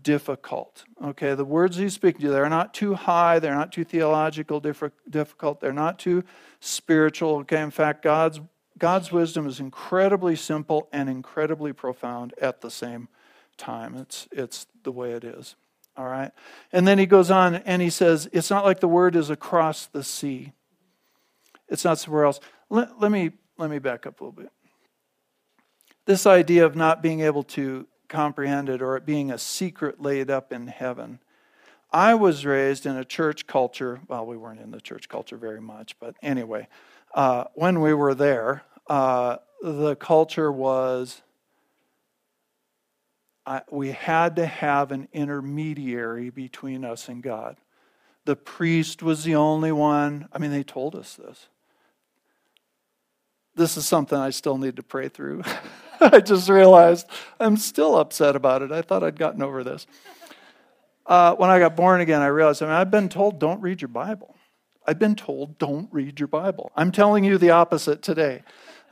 [0.03, 0.85] difficult.
[1.03, 5.61] Okay, the words he's speaking to, they're not too high, they're not too theological difficult,
[5.61, 6.25] they're not too
[6.61, 7.37] spiritual.
[7.39, 8.41] Okay, in fact, God's
[8.79, 13.09] God's wisdom is incredibly simple and incredibly profound at the same
[13.57, 13.97] time.
[13.97, 15.57] It's it's the way it is.
[15.97, 16.31] All right.
[16.73, 19.87] And then he goes on and he says, it's not like the word is across
[19.87, 20.53] the sea.
[21.69, 22.39] It's not somewhere else.
[22.69, 24.53] Let, let, me, let me back up a little bit.
[26.05, 30.31] This idea of not being able to comprehend it or it being a secret laid
[30.31, 31.19] up in heaven.
[31.91, 34.01] I was raised in a church culture.
[34.07, 36.69] Well, we weren't in the church culture very much, but anyway,
[37.15, 41.23] uh, when we were there, uh, the culture was
[43.71, 47.57] We had to have an intermediary between us and God.
[48.25, 50.29] The priest was the only one.
[50.33, 51.49] I mean, they told us this.
[53.55, 55.43] This is something I still need to pray through.
[56.01, 57.07] I just realized
[57.41, 58.73] I'm still upset about it.
[58.73, 59.87] I thought I'd gotten over this.
[61.07, 63.81] Uh, when I got born again, I realized I mean, I've been told don't read
[63.81, 64.35] your Bible.
[64.87, 66.71] I've been told don't read your Bible.
[66.77, 68.43] I'm telling you the opposite today.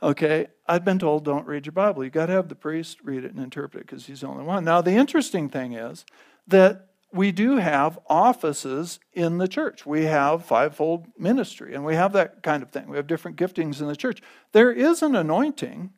[0.05, 2.03] Okay, I've been told don't read your Bible.
[2.03, 4.43] You've got to have the priest read it and interpret it because he's the only
[4.43, 4.63] one.
[4.63, 6.05] Now, the interesting thing is
[6.45, 9.83] that we do have offices in the church.
[9.83, 12.87] We have fivefold ministry, and we have that kind of thing.
[12.87, 14.21] We have different giftings in the church.
[14.51, 15.89] There is an anointing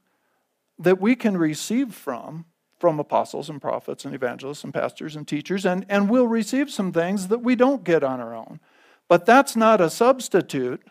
[0.80, 2.46] that we can receive from
[2.80, 6.94] from apostles and prophets and evangelists and pastors and teachers, and, and we'll receive some
[6.94, 8.62] things that we don't get on our own.
[9.10, 10.84] But that's not a substitute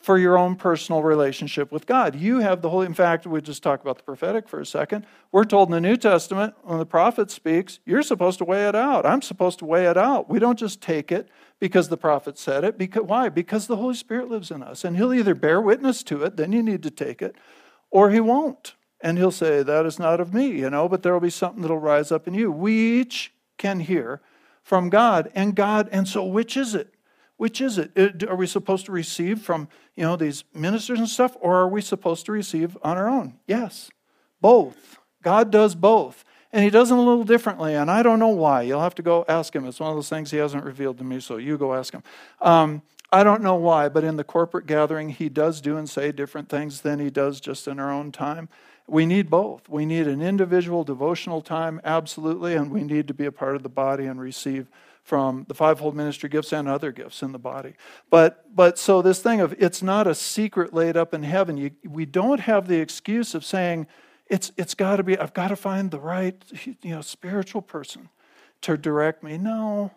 [0.00, 2.14] for your own personal relationship with God.
[2.14, 5.06] You have the Holy, in fact, we just talk about the prophetic for a second.
[5.32, 8.76] We're told in the New Testament, when the prophet speaks, you're supposed to weigh it
[8.76, 9.06] out.
[9.06, 10.28] I'm supposed to weigh it out.
[10.28, 11.28] We don't just take it
[11.58, 12.78] because the prophet said it.
[12.78, 13.28] Because, why?
[13.28, 14.84] Because the Holy Spirit lives in us.
[14.84, 17.34] And he'll either bear witness to it, then you need to take it,
[17.90, 18.74] or he won't.
[19.00, 21.62] And he'll say, That is not of me, you know, but there will be something
[21.62, 22.50] that'll rise up in you.
[22.52, 24.20] We each can hear
[24.62, 25.30] from God.
[25.34, 26.95] And God, and so which is it?
[27.36, 28.22] Which is it?
[28.24, 31.82] Are we supposed to receive from, you know, these ministers and stuff, or are we
[31.82, 33.38] supposed to receive on our own?
[33.46, 33.90] Yes,
[34.40, 34.98] both.
[35.22, 36.24] God does both.
[36.52, 38.62] And he does them a little differently, and I don't know why.
[38.62, 39.66] You'll have to go ask him.
[39.66, 42.02] It's one of those things he hasn't revealed to me, so you go ask him.
[42.40, 46.12] Um, I don't know why, but in the corporate gathering, he does do and say
[46.12, 48.48] different things than he does just in our own time.
[48.86, 49.68] We need both.
[49.68, 53.62] We need an individual devotional time, absolutely, and we need to be a part of
[53.62, 54.70] the body and receive
[55.06, 57.74] from the fivefold ministry gifts and other gifts in the body.
[58.10, 61.56] But but so this thing of it's not a secret laid up in heaven.
[61.56, 63.86] You, we don't have the excuse of saying
[64.26, 66.34] it's it's got to be I've got to find the right
[66.82, 68.08] you know spiritual person
[68.62, 69.38] to direct me.
[69.38, 69.92] No.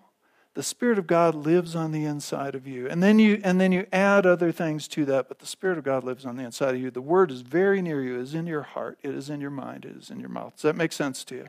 [0.53, 2.87] the Spirit of God lives on the inside of you.
[2.87, 5.83] And then you and then you add other things to that, but the Spirit of
[5.83, 6.91] God lives on the inside of you.
[6.91, 9.49] The word is very near you, it is in your heart, it is in your
[9.49, 10.53] mind, it is in your mouth.
[10.53, 11.47] Does that make sense to you?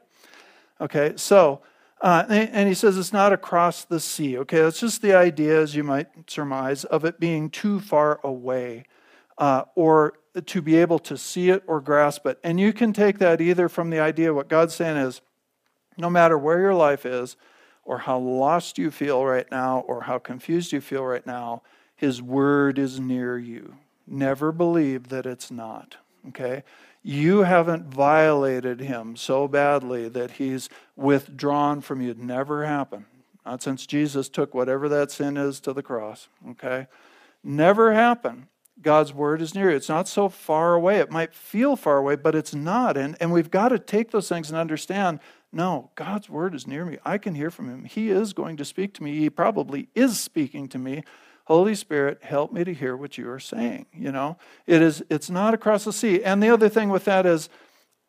[0.81, 1.61] Okay, so
[2.01, 4.39] uh, and he says it's not across the sea.
[4.39, 8.85] Okay, that's just the idea, as you might surmise, of it being too far away
[9.37, 10.15] uh, or
[10.47, 12.39] to be able to see it or grasp it.
[12.45, 15.21] And you can take that either from the idea what God's saying is
[15.97, 17.37] no matter where your life is,
[17.85, 21.63] or how lost you feel right now, or how confused you feel right now,
[21.97, 23.77] His Word is near you.
[24.07, 25.97] Never believe that it's not.
[26.29, 26.63] Okay?
[27.03, 32.11] you haven't violated him so badly that he's withdrawn from you.
[32.11, 33.07] It never happened.
[33.47, 36.29] Not since Jesus took whatever that sin is to the cross.
[36.51, 36.87] Okay?
[37.43, 38.49] Never happened.
[38.83, 39.77] God's word is near you.
[39.77, 40.99] It's not so far away.
[40.99, 42.97] It might feel far away, but it's not.
[42.97, 45.21] And, and we've got to take those things and understand
[45.53, 46.99] no, God's word is near me.
[47.05, 47.85] I can hear from him.
[47.85, 49.19] He is going to speak to me.
[49.19, 51.03] He probably is speaking to me.
[51.51, 53.87] Holy Spirit, help me to hear what you are saying.
[53.93, 56.23] You know, it is, it's not across the sea.
[56.23, 57.49] And the other thing with that is,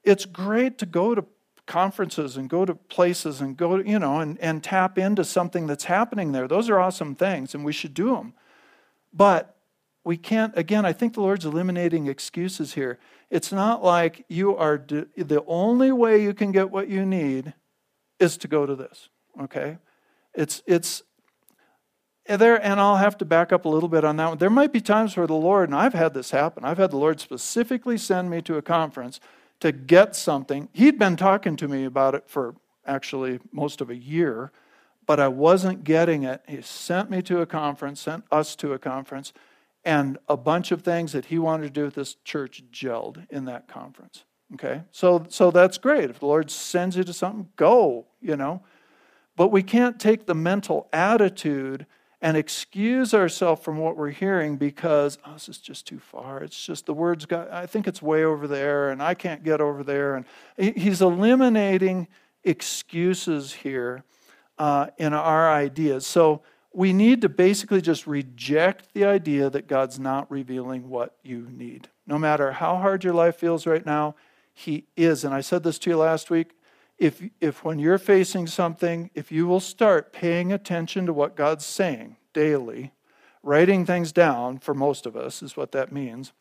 [0.03, 1.25] it's great to go to
[1.65, 5.85] conferences and go to places and go, you know, and, and tap into something that's
[5.85, 6.47] happening there.
[6.47, 8.35] Those are awesome things, and we should do them.
[9.11, 9.57] But
[10.05, 12.99] we can't, again, I think the Lord's eliminating excuses here.
[13.31, 17.55] It's not like you are, the only way you can get what you need
[18.19, 19.09] is to go to this,
[19.41, 19.79] okay?
[20.35, 21.01] It's, it's,
[22.27, 24.37] Eh, there, and I'll have to back up a little bit on that one.
[24.37, 26.97] There might be times where the Lord, and I've had this happen, I've had the
[26.97, 29.19] Lord specifically send me to a conference
[29.59, 30.69] to get something.
[30.73, 32.55] He'd been talking to me about it for
[32.85, 34.51] actually most of a year,
[35.05, 36.43] but I wasn't getting it.
[36.47, 39.33] He sent me to a conference, sent us to a conference,
[39.83, 43.45] and a bunch of things that he wanted to do with this church gelled in
[43.45, 44.25] that conference.
[44.53, 44.83] Okay?
[44.91, 46.09] So so that's great.
[46.09, 48.61] If the Lord sends you to something, go, you know.
[49.35, 51.85] But we can't take the mental attitude
[52.21, 56.43] and excuse ourselves from what we're hearing because oh, this is just too far.
[56.43, 59.59] It's just the words got, I think it's way over there and I can't get
[59.59, 60.15] over there.
[60.15, 60.25] And
[60.77, 62.07] he's eliminating
[62.43, 64.03] excuses here
[64.59, 66.05] uh, in our ideas.
[66.05, 71.47] So we need to basically just reject the idea that God's not revealing what you
[71.51, 71.89] need.
[72.05, 74.15] No matter how hard your life feels right now,
[74.53, 75.25] He is.
[75.25, 76.53] And I said this to you last week
[77.01, 81.65] if, if when you're facing something, if you will start paying attention to what God's
[81.65, 82.91] saying daily,
[83.41, 86.31] writing things down, for most of us is what that means,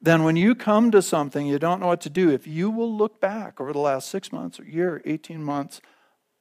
[0.00, 2.90] then when you come to something you don't know what to do, if you will
[2.90, 5.82] look back over the last six months or year, 18 months,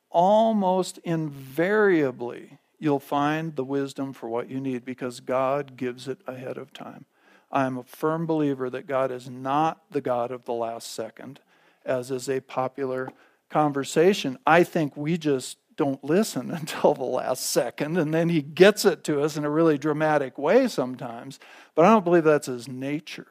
[0.09, 6.57] almost invariably you'll find the wisdom for what you need because God gives it ahead
[6.57, 7.03] of time.
[7.51, 11.41] I'm a firm believer that God is not the God of the last second
[11.85, 13.11] as is a popular
[13.49, 14.37] conversation.
[14.45, 19.03] I think we just don't listen until the last second, and then he gets it
[19.05, 21.39] to us in a really dramatic way sometimes.
[21.75, 23.27] But I don't believe that's his nature.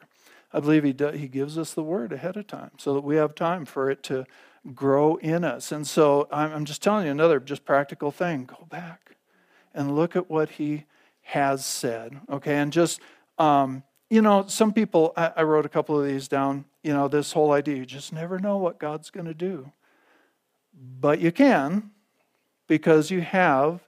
[0.53, 3.35] I believe he, he gives us the word ahead of time so that we have
[3.35, 4.25] time for it to
[4.73, 5.71] grow in us.
[5.71, 9.17] And so I'm just telling you another just practical thing go back
[9.73, 10.85] and look at what he
[11.23, 12.55] has said, okay?
[12.55, 13.01] And just,
[13.37, 13.83] um,
[14.15, 17.31] you know, some people, I, I wrote a couple of these down you know, this
[17.31, 19.71] whole idea you just never know what God's going to do.
[21.01, 21.89] But you can
[22.67, 23.79] because you have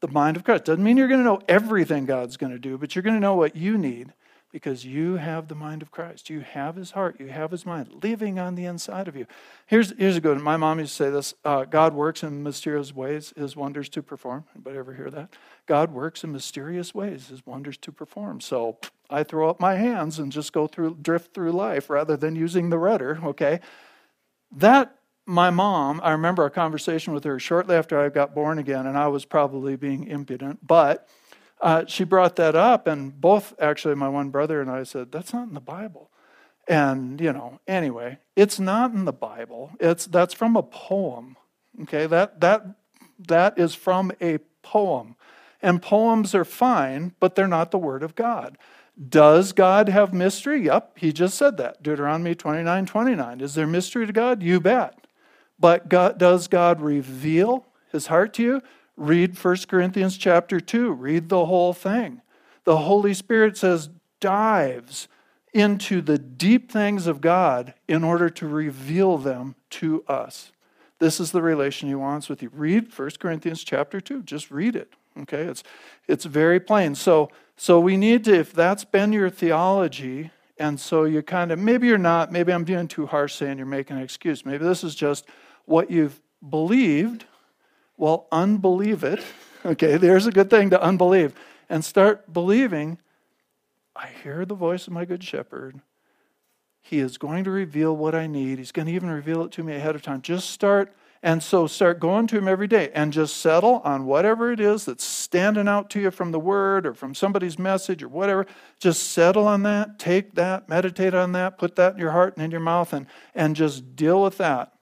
[0.00, 0.66] the mind of Christ.
[0.66, 3.20] Doesn't mean you're going to know everything God's going to do, but you're going to
[3.20, 4.12] know what you need
[4.52, 6.28] because you have the mind of Christ.
[6.28, 7.18] You have his heart.
[7.18, 9.26] You have his mind living on the inside of you.
[9.64, 10.44] Here's, here's a good one.
[10.44, 14.02] My mom used to say this uh, God works in mysterious ways, his wonders to
[14.02, 14.44] perform.
[14.54, 15.30] Anybody ever hear that?
[15.64, 18.42] God works in mysterious ways, his wonders to perform.
[18.42, 18.76] So
[19.10, 22.70] I throw up my hands and just go through, drift through life rather than using
[22.70, 23.60] the rudder, okay?
[24.52, 28.86] That, my mom, I remember a conversation with her shortly after I got born again,
[28.86, 31.08] and I was probably being impudent, but
[31.60, 35.32] uh, she brought that up, and both, actually, my one brother and I said, That's
[35.32, 36.10] not in the Bible.
[36.68, 39.70] And, you know, anyway, it's not in the Bible.
[39.78, 41.36] It's, that's from a poem,
[41.82, 42.06] okay?
[42.06, 42.66] That, that,
[43.28, 45.14] that is from a poem.
[45.62, 48.58] And poems are fine, but they're not the Word of God.
[49.08, 50.64] Does God have mystery?
[50.64, 51.82] Yep, he just said that.
[51.82, 53.40] Deuteronomy 29 29.
[53.40, 54.42] Is there mystery to God?
[54.42, 55.06] You bet.
[55.58, 58.62] But God, does God reveal his heart to you?
[58.96, 60.92] Read 1 Corinthians chapter 2.
[60.92, 62.22] Read the whole thing.
[62.64, 63.90] The Holy Spirit says,
[64.20, 65.08] dives
[65.52, 70.52] into the deep things of God in order to reveal them to us.
[70.98, 72.50] This is the relation he wants with you.
[72.52, 74.22] Read 1 Corinthians chapter 2.
[74.22, 74.94] Just read it.
[75.22, 75.42] Okay?
[75.42, 75.62] It's
[76.06, 76.94] it's very plain.
[76.94, 81.58] So so we need to, if that's been your theology, and so you kind of,
[81.58, 84.44] maybe you're not, maybe I'm being too harsh saying you're making an excuse.
[84.44, 85.26] Maybe this is just
[85.64, 87.24] what you've believed
[87.96, 89.22] Well, unbelieve it.
[89.64, 91.34] Okay, there's a good thing to unbelieve.
[91.68, 92.98] And start believing
[93.96, 95.80] I hear the voice of my good shepherd.
[96.80, 98.58] He is going to reveal what I need.
[98.58, 100.22] He's going to even reveal it to me ahead of time.
[100.22, 104.52] Just start and so start going to him every day and just settle on whatever
[104.52, 108.08] it is that's standing out to you from the word or from somebody's message or
[108.08, 108.46] whatever.
[108.78, 112.44] Just settle on that, take that, meditate on that, put that in your heart and
[112.44, 114.72] in your mouth, and, and just deal with that.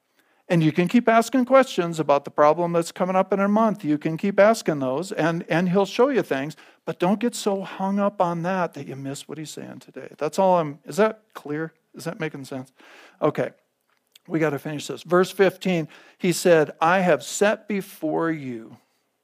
[0.47, 3.82] And you can keep asking questions about the problem that's coming up in a month.
[3.82, 6.55] You can keep asking those, and, and he'll show you things.
[6.85, 10.09] But don't get so hung up on that that you miss what he's saying today.
[10.18, 10.80] That's all I'm.
[10.85, 11.72] Is that clear?
[11.95, 12.72] Is that making sense?
[13.22, 13.53] Okay
[14.27, 15.03] we got to finish this.
[15.03, 18.77] Verse 15, he said, I have set before you,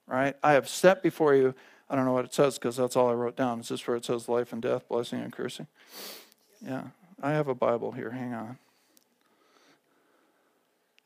[0.06, 0.36] right?
[0.42, 1.54] I have set before you.
[1.88, 3.60] I don't know what it says because that's all I wrote down.
[3.60, 5.66] Is this where it says life and death, blessing and cursing?
[6.64, 6.84] Yeah,
[7.22, 8.10] I have a Bible here.
[8.10, 8.58] Hang on.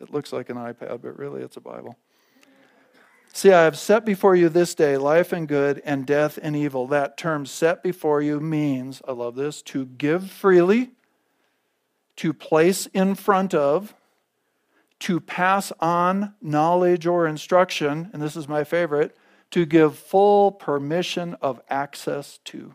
[0.01, 1.97] It looks like an iPad, but really it's a Bible.
[3.32, 6.86] See, I have set before you this day life and good and death and evil.
[6.86, 10.90] That term set before you means, I love this, to give freely
[12.17, 13.95] to place in front of,
[15.01, 19.17] to pass on knowledge or instruction, and this is my favorite,
[19.51, 22.75] to give full permission of access to.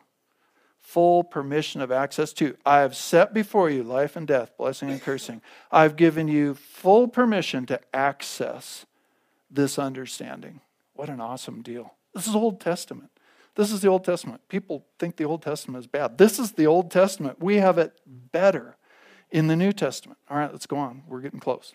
[0.80, 2.56] Full permission of access to.
[2.66, 5.42] I have set before you life and death, blessing and cursing.
[5.72, 8.86] I've given you full permission to access
[9.52, 10.62] this understanding.
[10.94, 11.94] What an awesome deal.
[12.14, 13.12] This is Old Testament.
[13.56, 14.42] This is the Old Testament.
[14.48, 16.18] People think the Old Testament is bad.
[16.18, 17.42] This is the Old Testament.
[17.42, 18.78] We have it better
[19.32, 20.20] in the New Testament.
[20.30, 21.04] All right, let's go on.
[21.08, 21.74] We're getting close.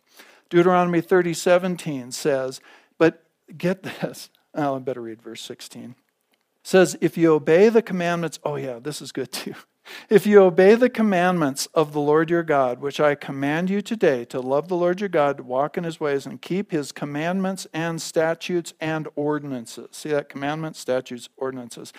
[0.51, 2.61] Deuteronomy 30, 17 says,
[2.99, 3.25] but
[3.57, 4.31] get this.
[4.55, 5.83] Oh, I better read verse 16.
[5.83, 5.97] It
[6.63, 9.55] says, if you obey the commandments, oh yeah, this is good too.
[10.09, 14.25] If you obey the commandments of the Lord your God, which I command you today,
[14.27, 17.67] to love the Lord your God, to walk in his ways, and keep his commandments
[17.75, 19.89] and statutes and ordinances.
[19.93, 20.31] See that?
[20.31, 21.93] Commandments, statutes, ordinances.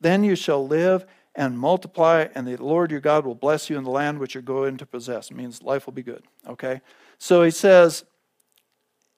[0.00, 1.04] Then you shall live
[1.34, 4.42] and multiply, and the Lord your God will bless you in the land which you're
[4.42, 5.30] going to possess.
[5.30, 6.22] It means life will be good.
[6.46, 6.80] Okay?
[7.18, 8.04] So he says,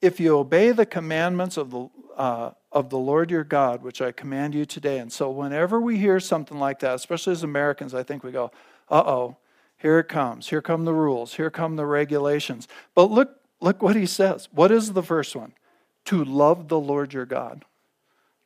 [0.01, 4.11] if you obey the commandments of the, uh, of the Lord your God, which I
[4.11, 4.99] command you today.
[4.99, 8.51] And so whenever we hear something like that, especially as Americans, I think we go,
[8.89, 9.37] uh oh,
[9.77, 10.49] here it comes.
[10.49, 11.35] Here come the rules.
[11.35, 12.67] Here come the regulations.
[12.93, 14.47] But look, look what he says.
[14.51, 15.53] What is the first one?
[16.05, 17.65] To love the Lord your God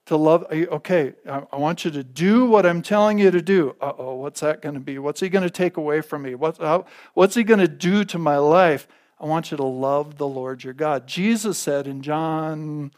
[0.09, 0.43] to love.
[0.51, 3.75] Okay, I want you to do what I'm telling you to do.
[3.79, 4.97] Uh oh, what's that going to be?
[4.97, 6.33] What's he going to take away from me?
[6.33, 8.87] What, how, what's he going to do to my life?
[9.19, 11.05] I want you to love the Lord your God.
[11.05, 12.91] Jesus said in John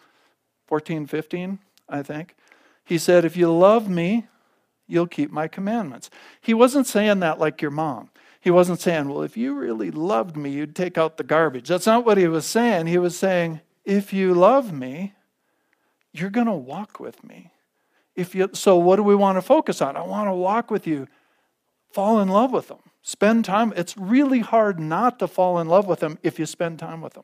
[0.67, 1.59] 14, 15,
[1.89, 2.33] I think,
[2.85, 4.27] he said, If you love me,
[4.87, 6.09] you'll keep my commandments.
[6.39, 8.09] He wasn't saying that like your mom.
[8.39, 11.67] He wasn't saying, Well, if you really loved me, you'd take out the garbage.
[11.67, 12.87] That's not what he was saying.
[12.87, 15.13] He was saying, If you love me,
[16.13, 17.51] you're going to walk with me.
[18.15, 19.95] If you, so, what do we want to focus on?
[19.95, 21.07] I want to walk with you.
[21.91, 22.79] Fall in love with them.
[23.01, 23.73] Spend time.
[23.75, 27.13] It's really hard not to fall in love with them if you spend time with
[27.13, 27.23] them.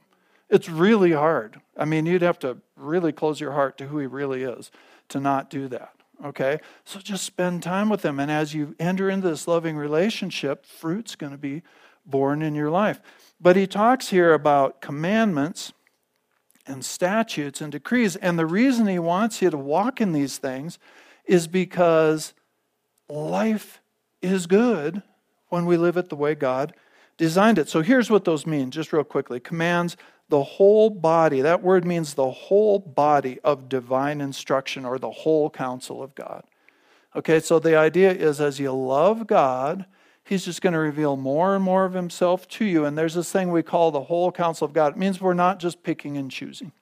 [0.49, 1.61] It's really hard.
[1.75, 4.71] I mean, you'd have to really close your heart to who he really is
[5.09, 5.93] to not do that.
[6.23, 6.59] Okay?
[6.85, 8.19] So just spend time with them.
[8.19, 11.63] And as you enter into this loving relationship, fruit's going to be
[12.05, 13.01] born in your life.
[13.39, 15.73] But he talks here about commandments
[16.67, 18.15] and statutes and decrees.
[18.15, 20.77] And the reason he wants you to walk in these things
[21.25, 22.33] is because
[23.09, 23.81] life
[24.21, 25.01] is good
[25.49, 26.73] when we live it the way God
[27.17, 27.69] designed it.
[27.69, 29.39] So here's what those mean, just real quickly.
[29.39, 29.97] Commands
[30.29, 31.41] the whole body.
[31.41, 36.43] That word means the whole body of divine instruction or the whole counsel of God.
[37.15, 39.85] Okay, so the idea is as you love God,
[40.27, 42.83] He's just going to reveal more and more of himself to you.
[42.83, 44.93] And there's this thing we call the whole counsel of God.
[44.93, 46.73] It means we're not just picking and choosing.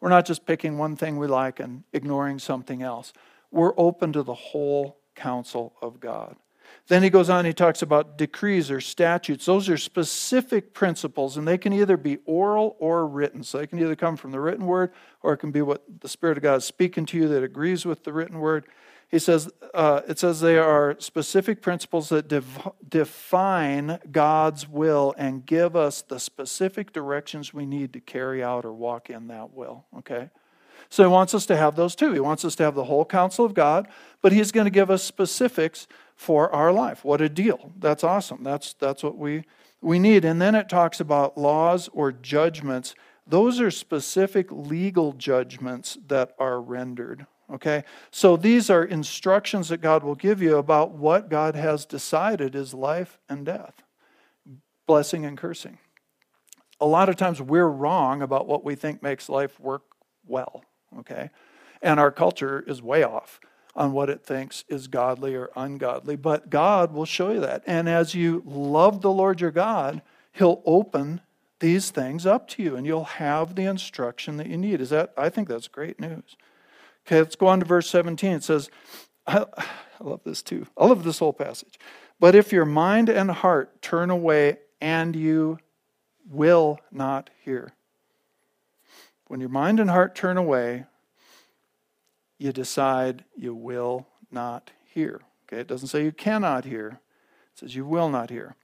[0.00, 3.12] We're not just picking one thing we like and ignoring something else.
[3.50, 6.36] We're open to the whole counsel of God.
[6.88, 9.44] Then he goes on, he talks about decrees or statutes.
[9.44, 13.42] Those are specific principles, and they can either be oral or written.
[13.42, 14.92] So they can either come from the written word,
[15.22, 17.84] or it can be what the Spirit of God is speaking to you that agrees
[17.84, 18.66] with the written word.
[19.08, 22.28] He says, uh, it says they are specific principles that
[22.88, 28.72] define God's will and give us the specific directions we need to carry out or
[28.72, 29.84] walk in that will.
[29.98, 30.30] Okay?
[30.88, 32.12] So he wants us to have those too.
[32.12, 33.88] He wants us to have the whole counsel of God,
[34.22, 35.86] but he's going to give us specifics
[36.16, 37.04] for our life.
[37.04, 37.72] What a deal.
[37.78, 38.42] That's awesome.
[38.42, 39.44] That's, that's what we,
[39.80, 40.24] we need.
[40.24, 42.94] And then it talks about laws or judgments.
[43.26, 47.26] Those are specific legal judgments that are rendered.
[47.52, 47.84] Okay?
[48.10, 52.74] So these are instructions that God will give you about what God has decided is
[52.74, 53.82] life and death,
[54.86, 55.78] blessing and cursing.
[56.80, 59.82] A lot of times we're wrong about what we think makes life work
[60.26, 60.64] well,
[60.98, 61.30] okay?
[61.80, 63.40] And our culture is way off
[63.74, 67.62] on what it thinks is godly or ungodly, but God will show you that.
[67.66, 71.20] And as you love the Lord your God, He'll open
[71.60, 74.80] these things up to you and you'll have the instruction that you need.
[74.80, 76.36] Is that I think that's great news.
[77.06, 78.32] Okay, let's go on to verse 17.
[78.32, 78.68] It says,
[79.26, 80.66] I, I love this too.
[80.76, 81.78] I love this whole passage.
[82.18, 85.58] But if your mind and heart turn away and you
[86.28, 87.72] will not hear.
[89.28, 90.86] When your mind and heart turn away,
[92.38, 95.20] you decide you will not hear.
[95.46, 97.00] Okay, it doesn't say you cannot hear,
[97.52, 98.56] it says you will not hear.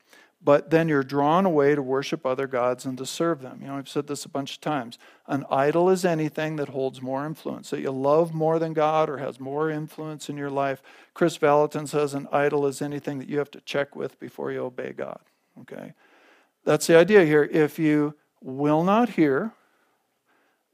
[0.45, 3.59] But then you're drawn away to worship other gods and to serve them.
[3.61, 4.99] You know, I've said this a bunch of times.
[5.28, 9.18] An idol is anything that holds more influence, that you love more than God or
[9.18, 10.82] has more influence in your life.
[11.14, 14.64] Kris Vallotton says an idol is anything that you have to check with before you
[14.64, 15.20] obey God.
[15.61, 15.93] Okay?
[16.64, 17.45] That's the idea here.
[17.45, 19.53] If you will not hear,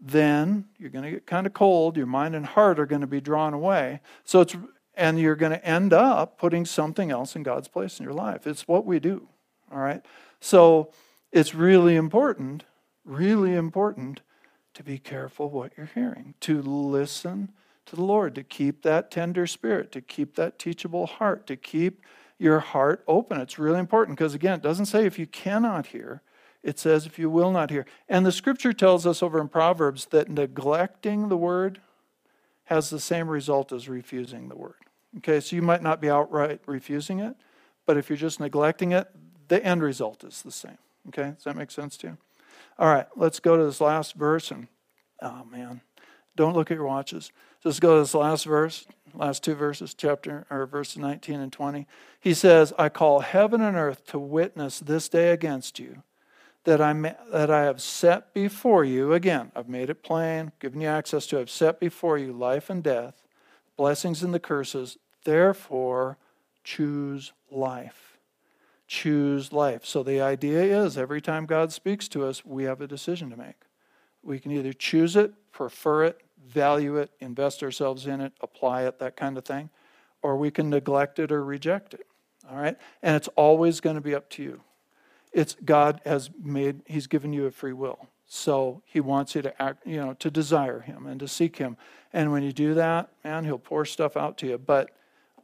[0.01, 1.97] then you're going to get kind of cold.
[1.97, 4.01] Your mind and heart are going to be drawn away.
[4.25, 4.57] So it's
[4.95, 8.47] and you're going to end up putting something else in God's place in your life.
[8.47, 9.29] It's what we do.
[9.73, 10.05] All right?
[10.41, 10.93] So
[11.33, 12.65] it's really important,
[13.05, 14.21] really important
[14.75, 17.53] to be careful what you're hearing, to listen
[17.87, 22.03] to the Lord, to keep that tender spirit, to keep that teachable heart, to keep
[22.39, 23.41] your heart open.
[23.41, 26.23] It's really important because, again, it doesn't say if you cannot hear,
[26.63, 27.87] it says if you will not hear.
[28.09, 31.81] And the scripture tells us over in Proverbs that neglecting the word
[32.65, 34.75] has the same result as refusing the word.
[35.19, 37.35] Okay, so you might not be outright refusing it,
[37.87, 39.09] but if you're just neglecting it,
[39.49, 40.79] the end result is the same.
[41.09, 42.19] Okay, does that make sense to you?
[42.79, 44.51] All right, let's go to this last verse.
[44.51, 44.69] And
[45.23, 45.81] oh man,
[46.37, 47.33] don't look at your watches.
[47.63, 51.87] Just go to this last verse, last two verses, chapter or verses 19 and 20.
[52.21, 56.03] He says, I call heaven and earth to witness this day against you
[56.65, 56.93] that I,
[57.33, 59.13] that I have set before you.
[59.13, 62.83] Again, I've made it plain, given you access to, I've set before you life and
[62.83, 63.23] death,
[63.77, 64.99] blessings and the curses.
[65.25, 66.19] Therefore,
[66.63, 68.08] choose life
[68.89, 69.85] choose life.
[69.85, 73.37] So the idea is every time God speaks to us, we have a decision to
[73.37, 73.67] make.
[74.23, 78.99] We can either choose it, prefer it, value it, invest ourselves in it, apply it,
[78.99, 79.69] that kind of thing,
[80.23, 82.07] or we can neglect it or reject it.
[82.51, 82.77] All right?
[83.03, 84.63] And it's always going to be up to you.
[85.33, 88.09] It's God has made he's given you a free will.
[88.27, 91.77] So he wants you to act, you know, to desire him and to seek him.
[92.13, 94.59] And when you do that, man, he'll pour stuff out to you.
[94.59, 94.91] But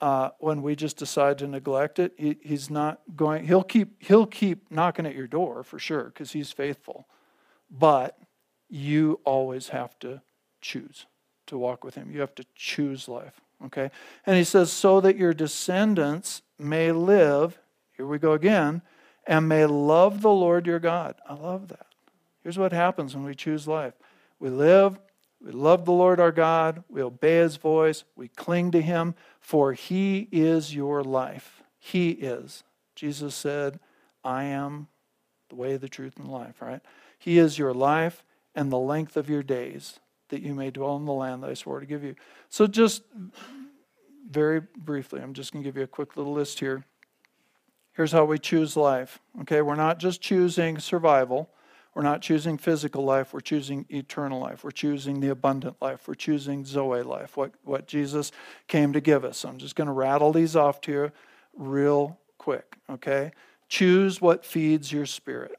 [0.01, 3.47] uh, when we just decide to neglect it, he, he's not going.
[3.47, 7.07] He'll keep he'll keep knocking at your door for sure because he's faithful,
[7.71, 8.19] but
[8.69, 10.23] you always have to
[10.61, 11.07] choose
[11.47, 12.11] to walk with him.
[12.11, 13.41] You have to choose life.
[13.67, 13.91] Okay,
[14.27, 17.59] and he says so that your descendants may live.
[17.97, 18.83] Here we go again,
[19.27, 21.15] and may love the Lord your God.
[21.29, 21.87] I love that.
[22.43, 23.95] Here's what happens when we choose life.
[24.39, 24.99] We live,
[25.45, 26.85] we love the Lord our God.
[26.89, 28.05] We obey his voice.
[28.17, 31.63] We cling to him, for he is your life.
[31.79, 32.65] He is.
[32.97, 33.79] Jesus said,
[34.25, 34.89] I am
[35.51, 36.81] the way, the truth, and the life, right?
[37.19, 38.25] He is your life
[38.55, 41.55] and the length of your days that you may dwell in the land that I
[41.55, 42.15] swore to give you.
[42.49, 43.03] So, just
[44.31, 46.87] very briefly, I'm just going to give you a quick little list here.
[47.93, 49.21] Here's how we choose life.
[49.43, 51.51] Okay, we're not just choosing survival.
[51.95, 54.65] We're not choosing physical life, we're choosing eternal life.
[54.65, 56.09] We're choosing the abundant life.
[56.09, 58.33] We're choosing Zoe life, what, what Jesus
[58.67, 59.45] came to give us.
[59.45, 61.13] I'm just going to rattle these off to you
[61.57, 63.31] real quick, okay?
[63.69, 65.57] Choose what feeds your spirit.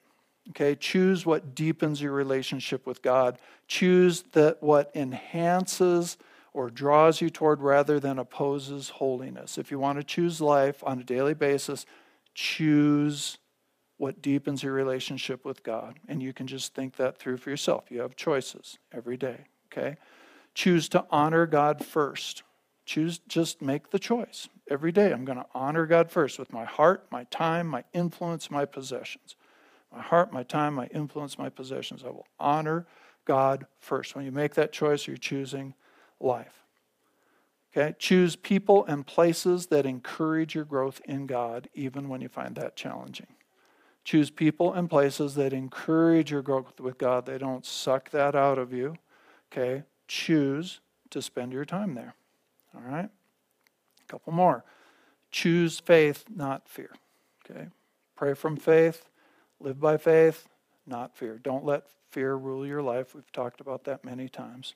[0.49, 3.39] Okay, choose what deepens your relationship with God.
[3.67, 6.17] Choose that what enhances
[6.53, 9.57] or draws you toward rather than opposes holiness.
[9.57, 11.86] If you want to choose life on a daily basis,
[12.36, 13.39] choose
[13.97, 15.99] what deepens your relationship with God.
[16.07, 17.85] And you can just think that through for yourself.
[17.89, 19.97] You have choices every day, okay?
[20.53, 22.43] Choose to honor God first.
[22.85, 24.47] Choose, just make the choice.
[24.69, 28.51] Every day, I'm going to honor God first with my heart, my time, my influence,
[28.51, 29.35] my possessions.
[29.93, 32.03] My heart, my time, my influence, my possessions.
[32.03, 32.85] I will honor
[33.23, 34.15] God first.
[34.15, 35.73] When you make that choice, you're choosing
[36.19, 36.63] life.
[37.75, 37.95] Okay?
[37.97, 42.75] Choose people and places that encourage your growth in God, even when you find that
[42.75, 43.27] challenging.
[44.05, 47.25] Choose people and places that encourage your growth with God.
[47.25, 48.95] They don't suck that out of you.
[49.51, 49.83] Okay?
[50.07, 50.79] Choose
[51.09, 52.13] to spend your time there.
[52.75, 53.09] All right?
[53.09, 54.63] A couple more.
[55.31, 56.91] Choose faith, not fear.
[57.49, 57.67] Okay?
[58.15, 59.09] Pray from faith,
[59.59, 60.47] live by faith,
[60.85, 61.39] not fear.
[61.41, 63.15] Don't let fear rule your life.
[63.15, 64.75] We've talked about that many times.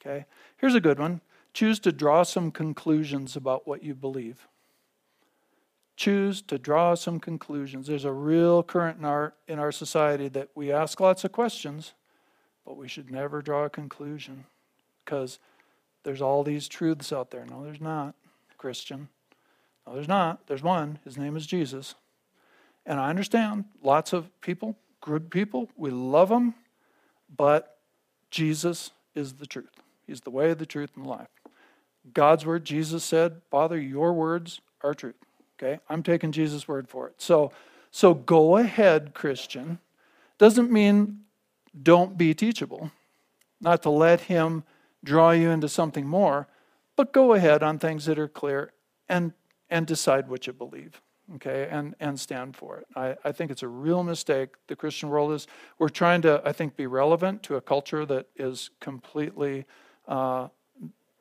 [0.00, 0.26] Okay?
[0.58, 1.22] Here's a good one.
[1.54, 4.46] Choose to draw some conclusions about what you believe
[6.02, 7.86] choose to draw some conclusions.
[7.86, 11.92] There's a real current in our, in our society that we ask lots of questions,
[12.66, 14.42] but we should never draw a conclusion
[15.04, 15.38] because
[16.02, 17.46] there's all these truths out there.
[17.48, 18.16] No, there's not,
[18.58, 19.10] Christian.
[19.86, 20.44] No, there's not.
[20.48, 20.98] There's one.
[21.04, 21.94] His name is Jesus.
[22.84, 26.54] And I understand lots of people, good people, we love them,
[27.36, 27.78] but
[28.28, 29.70] Jesus is the truth.
[30.04, 31.28] He's the way, the truth, and the life.
[32.12, 35.14] God's word, Jesus said, Father, your words are truth.
[35.62, 35.80] Okay?
[35.88, 37.14] I'm taking Jesus' word for it.
[37.18, 37.52] So,
[37.90, 39.78] so go ahead, Christian.
[40.38, 41.20] Doesn't mean
[41.80, 42.90] don't be teachable,
[43.60, 44.64] not to let him
[45.04, 46.48] draw you into something more,
[46.96, 48.72] but go ahead on things that are clear
[49.08, 49.32] and
[49.70, 51.00] and decide what you believe
[51.34, 55.08] okay and and stand for it I, I think it's a real mistake the christian
[55.08, 55.46] world is
[55.78, 59.64] we're trying to i think be relevant to a culture that is completely
[60.06, 60.48] uh,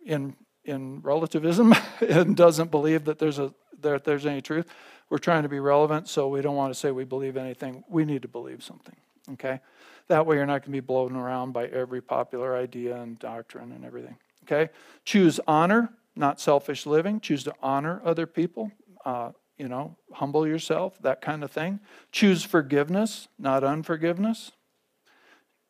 [0.05, 0.35] in
[0.65, 4.67] in relativism and doesn't believe that there's a that there's any truth
[5.09, 7.83] we're trying to be relevant so we don't want to say we believe anything.
[7.89, 8.95] We need to believe something
[9.33, 9.59] okay?
[10.07, 13.71] That way you're not going to be blown around by every popular idea and doctrine
[13.71, 14.15] and everything
[14.45, 14.71] okay?
[15.05, 17.21] Choose honor not selfish living.
[17.21, 18.71] Choose to honor other people
[19.05, 21.79] uh, you know humble yourself that kind of thing.
[22.11, 24.53] Choose forgiveness not unforgiveness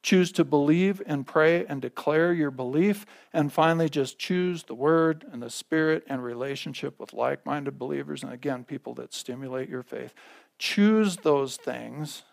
[0.03, 3.05] Choose to believe and pray and declare your belief.
[3.33, 8.23] And finally, just choose the Word and the Spirit and relationship with like minded believers.
[8.23, 10.13] And again, people that stimulate your faith.
[10.57, 12.23] Choose those things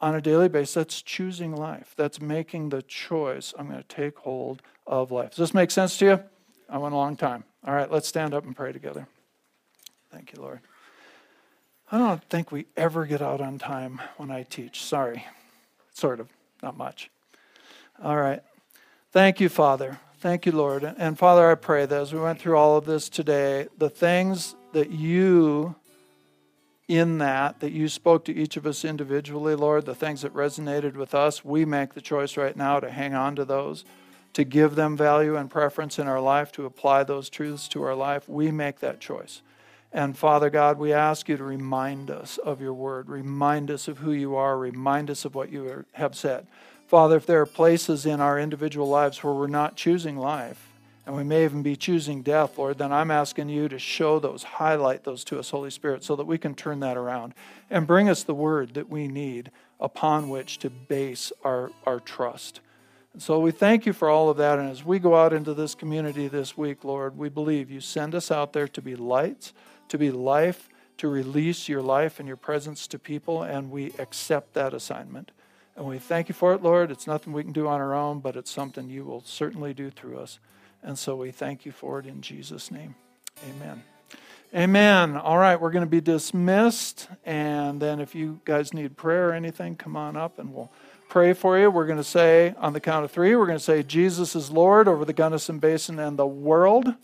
[0.00, 0.74] on a daily basis.
[0.74, 1.94] That's choosing life.
[1.96, 3.54] That's making the choice.
[3.56, 5.30] I'm going to take hold of life.
[5.30, 6.20] Does this make sense to you?
[6.68, 7.44] I went a long time.
[7.64, 9.06] All right, let's stand up and pray together.
[10.10, 10.60] Thank you, Lord.
[11.92, 14.82] I don't think we ever get out on time when I teach.
[14.82, 15.26] Sorry.
[15.92, 16.28] Sort of.
[16.62, 17.10] Not much.
[18.02, 18.42] All right.
[19.10, 19.98] Thank you, Father.
[20.18, 20.84] Thank you, Lord.
[20.84, 24.54] And Father, I pray that as we went through all of this today, the things
[24.72, 25.74] that you,
[26.86, 30.94] in that, that you spoke to each of us individually, Lord, the things that resonated
[30.94, 33.84] with us, we make the choice right now to hang on to those,
[34.34, 37.94] to give them value and preference in our life, to apply those truths to our
[37.94, 38.28] life.
[38.28, 39.42] We make that choice.
[39.92, 43.98] And Father God, we ask you to remind us of your word, remind us of
[43.98, 46.46] who you are, remind us of what you have said.
[46.88, 50.68] Father, if there are places in our individual lives where we're not choosing life,
[51.04, 54.44] and we may even be choosing death, Lord, then I'm asking you to show those,
[54.44, 57.34] highlight those to us, Holy Spirit, so that we can turn that around
[57.70, 62.60] and bring us the word that we need upon which to base our, our trust.
[63.12, 64.58] And so we thank you for all of that.
[64.58, 68.14] And as we go out into this community this week, Lord, we believe you send
[68.14, 69.52] us out there to be lights
[69.92, 74.54] to be life, to release your life and your presence to people, and we accept
[74.54, 75.30] that assignment.
[75.76, 76.90] And we thank you for it, Lord.
[76.90, 79.90] It's nothing we can do on our own, but it's something you will certainly do
[79.90, 80.38] through us.
[80.82, 82.94] And so we thank you for it in Jesus' name.
[83.50, 83.82] Amen.
[84.54, 85.18] Amen.
[85.18, 87.08] All right, we're going to be dismissed.
[87.26, 90.72] And then if you guys need prayer or anything, come on up and we'll
[91.10, 91.70] pray for you.
[91.70, 94.50] We're going to say, on the count of three, we're going to say, Jesus is
[94.50, 96.94] Lord over the Gunnison Basin and the world.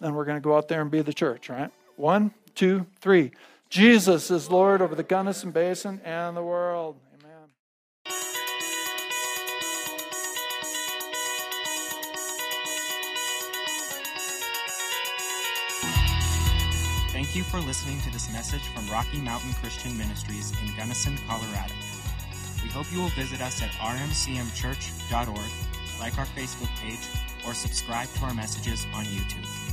[0.00, 1.70] Then we're going to go out there and be the church, right?
[2.00, 3.32] One, two, three.
[3.68, 6.96] Jesus is Lord over the Gunnison Basin and the world.
[7.12, 7.50] Amen.
[17.12, 21.74] Thank you for listening to this message from Rocky Mountain Christian Ministries in Gunnison, Colorado.
[22.62, 27.06] We hope you will visit us at rmcmchurch.org, like our Facebook page,
[27.46, 29.69] or subscribe to our messages on YouTube.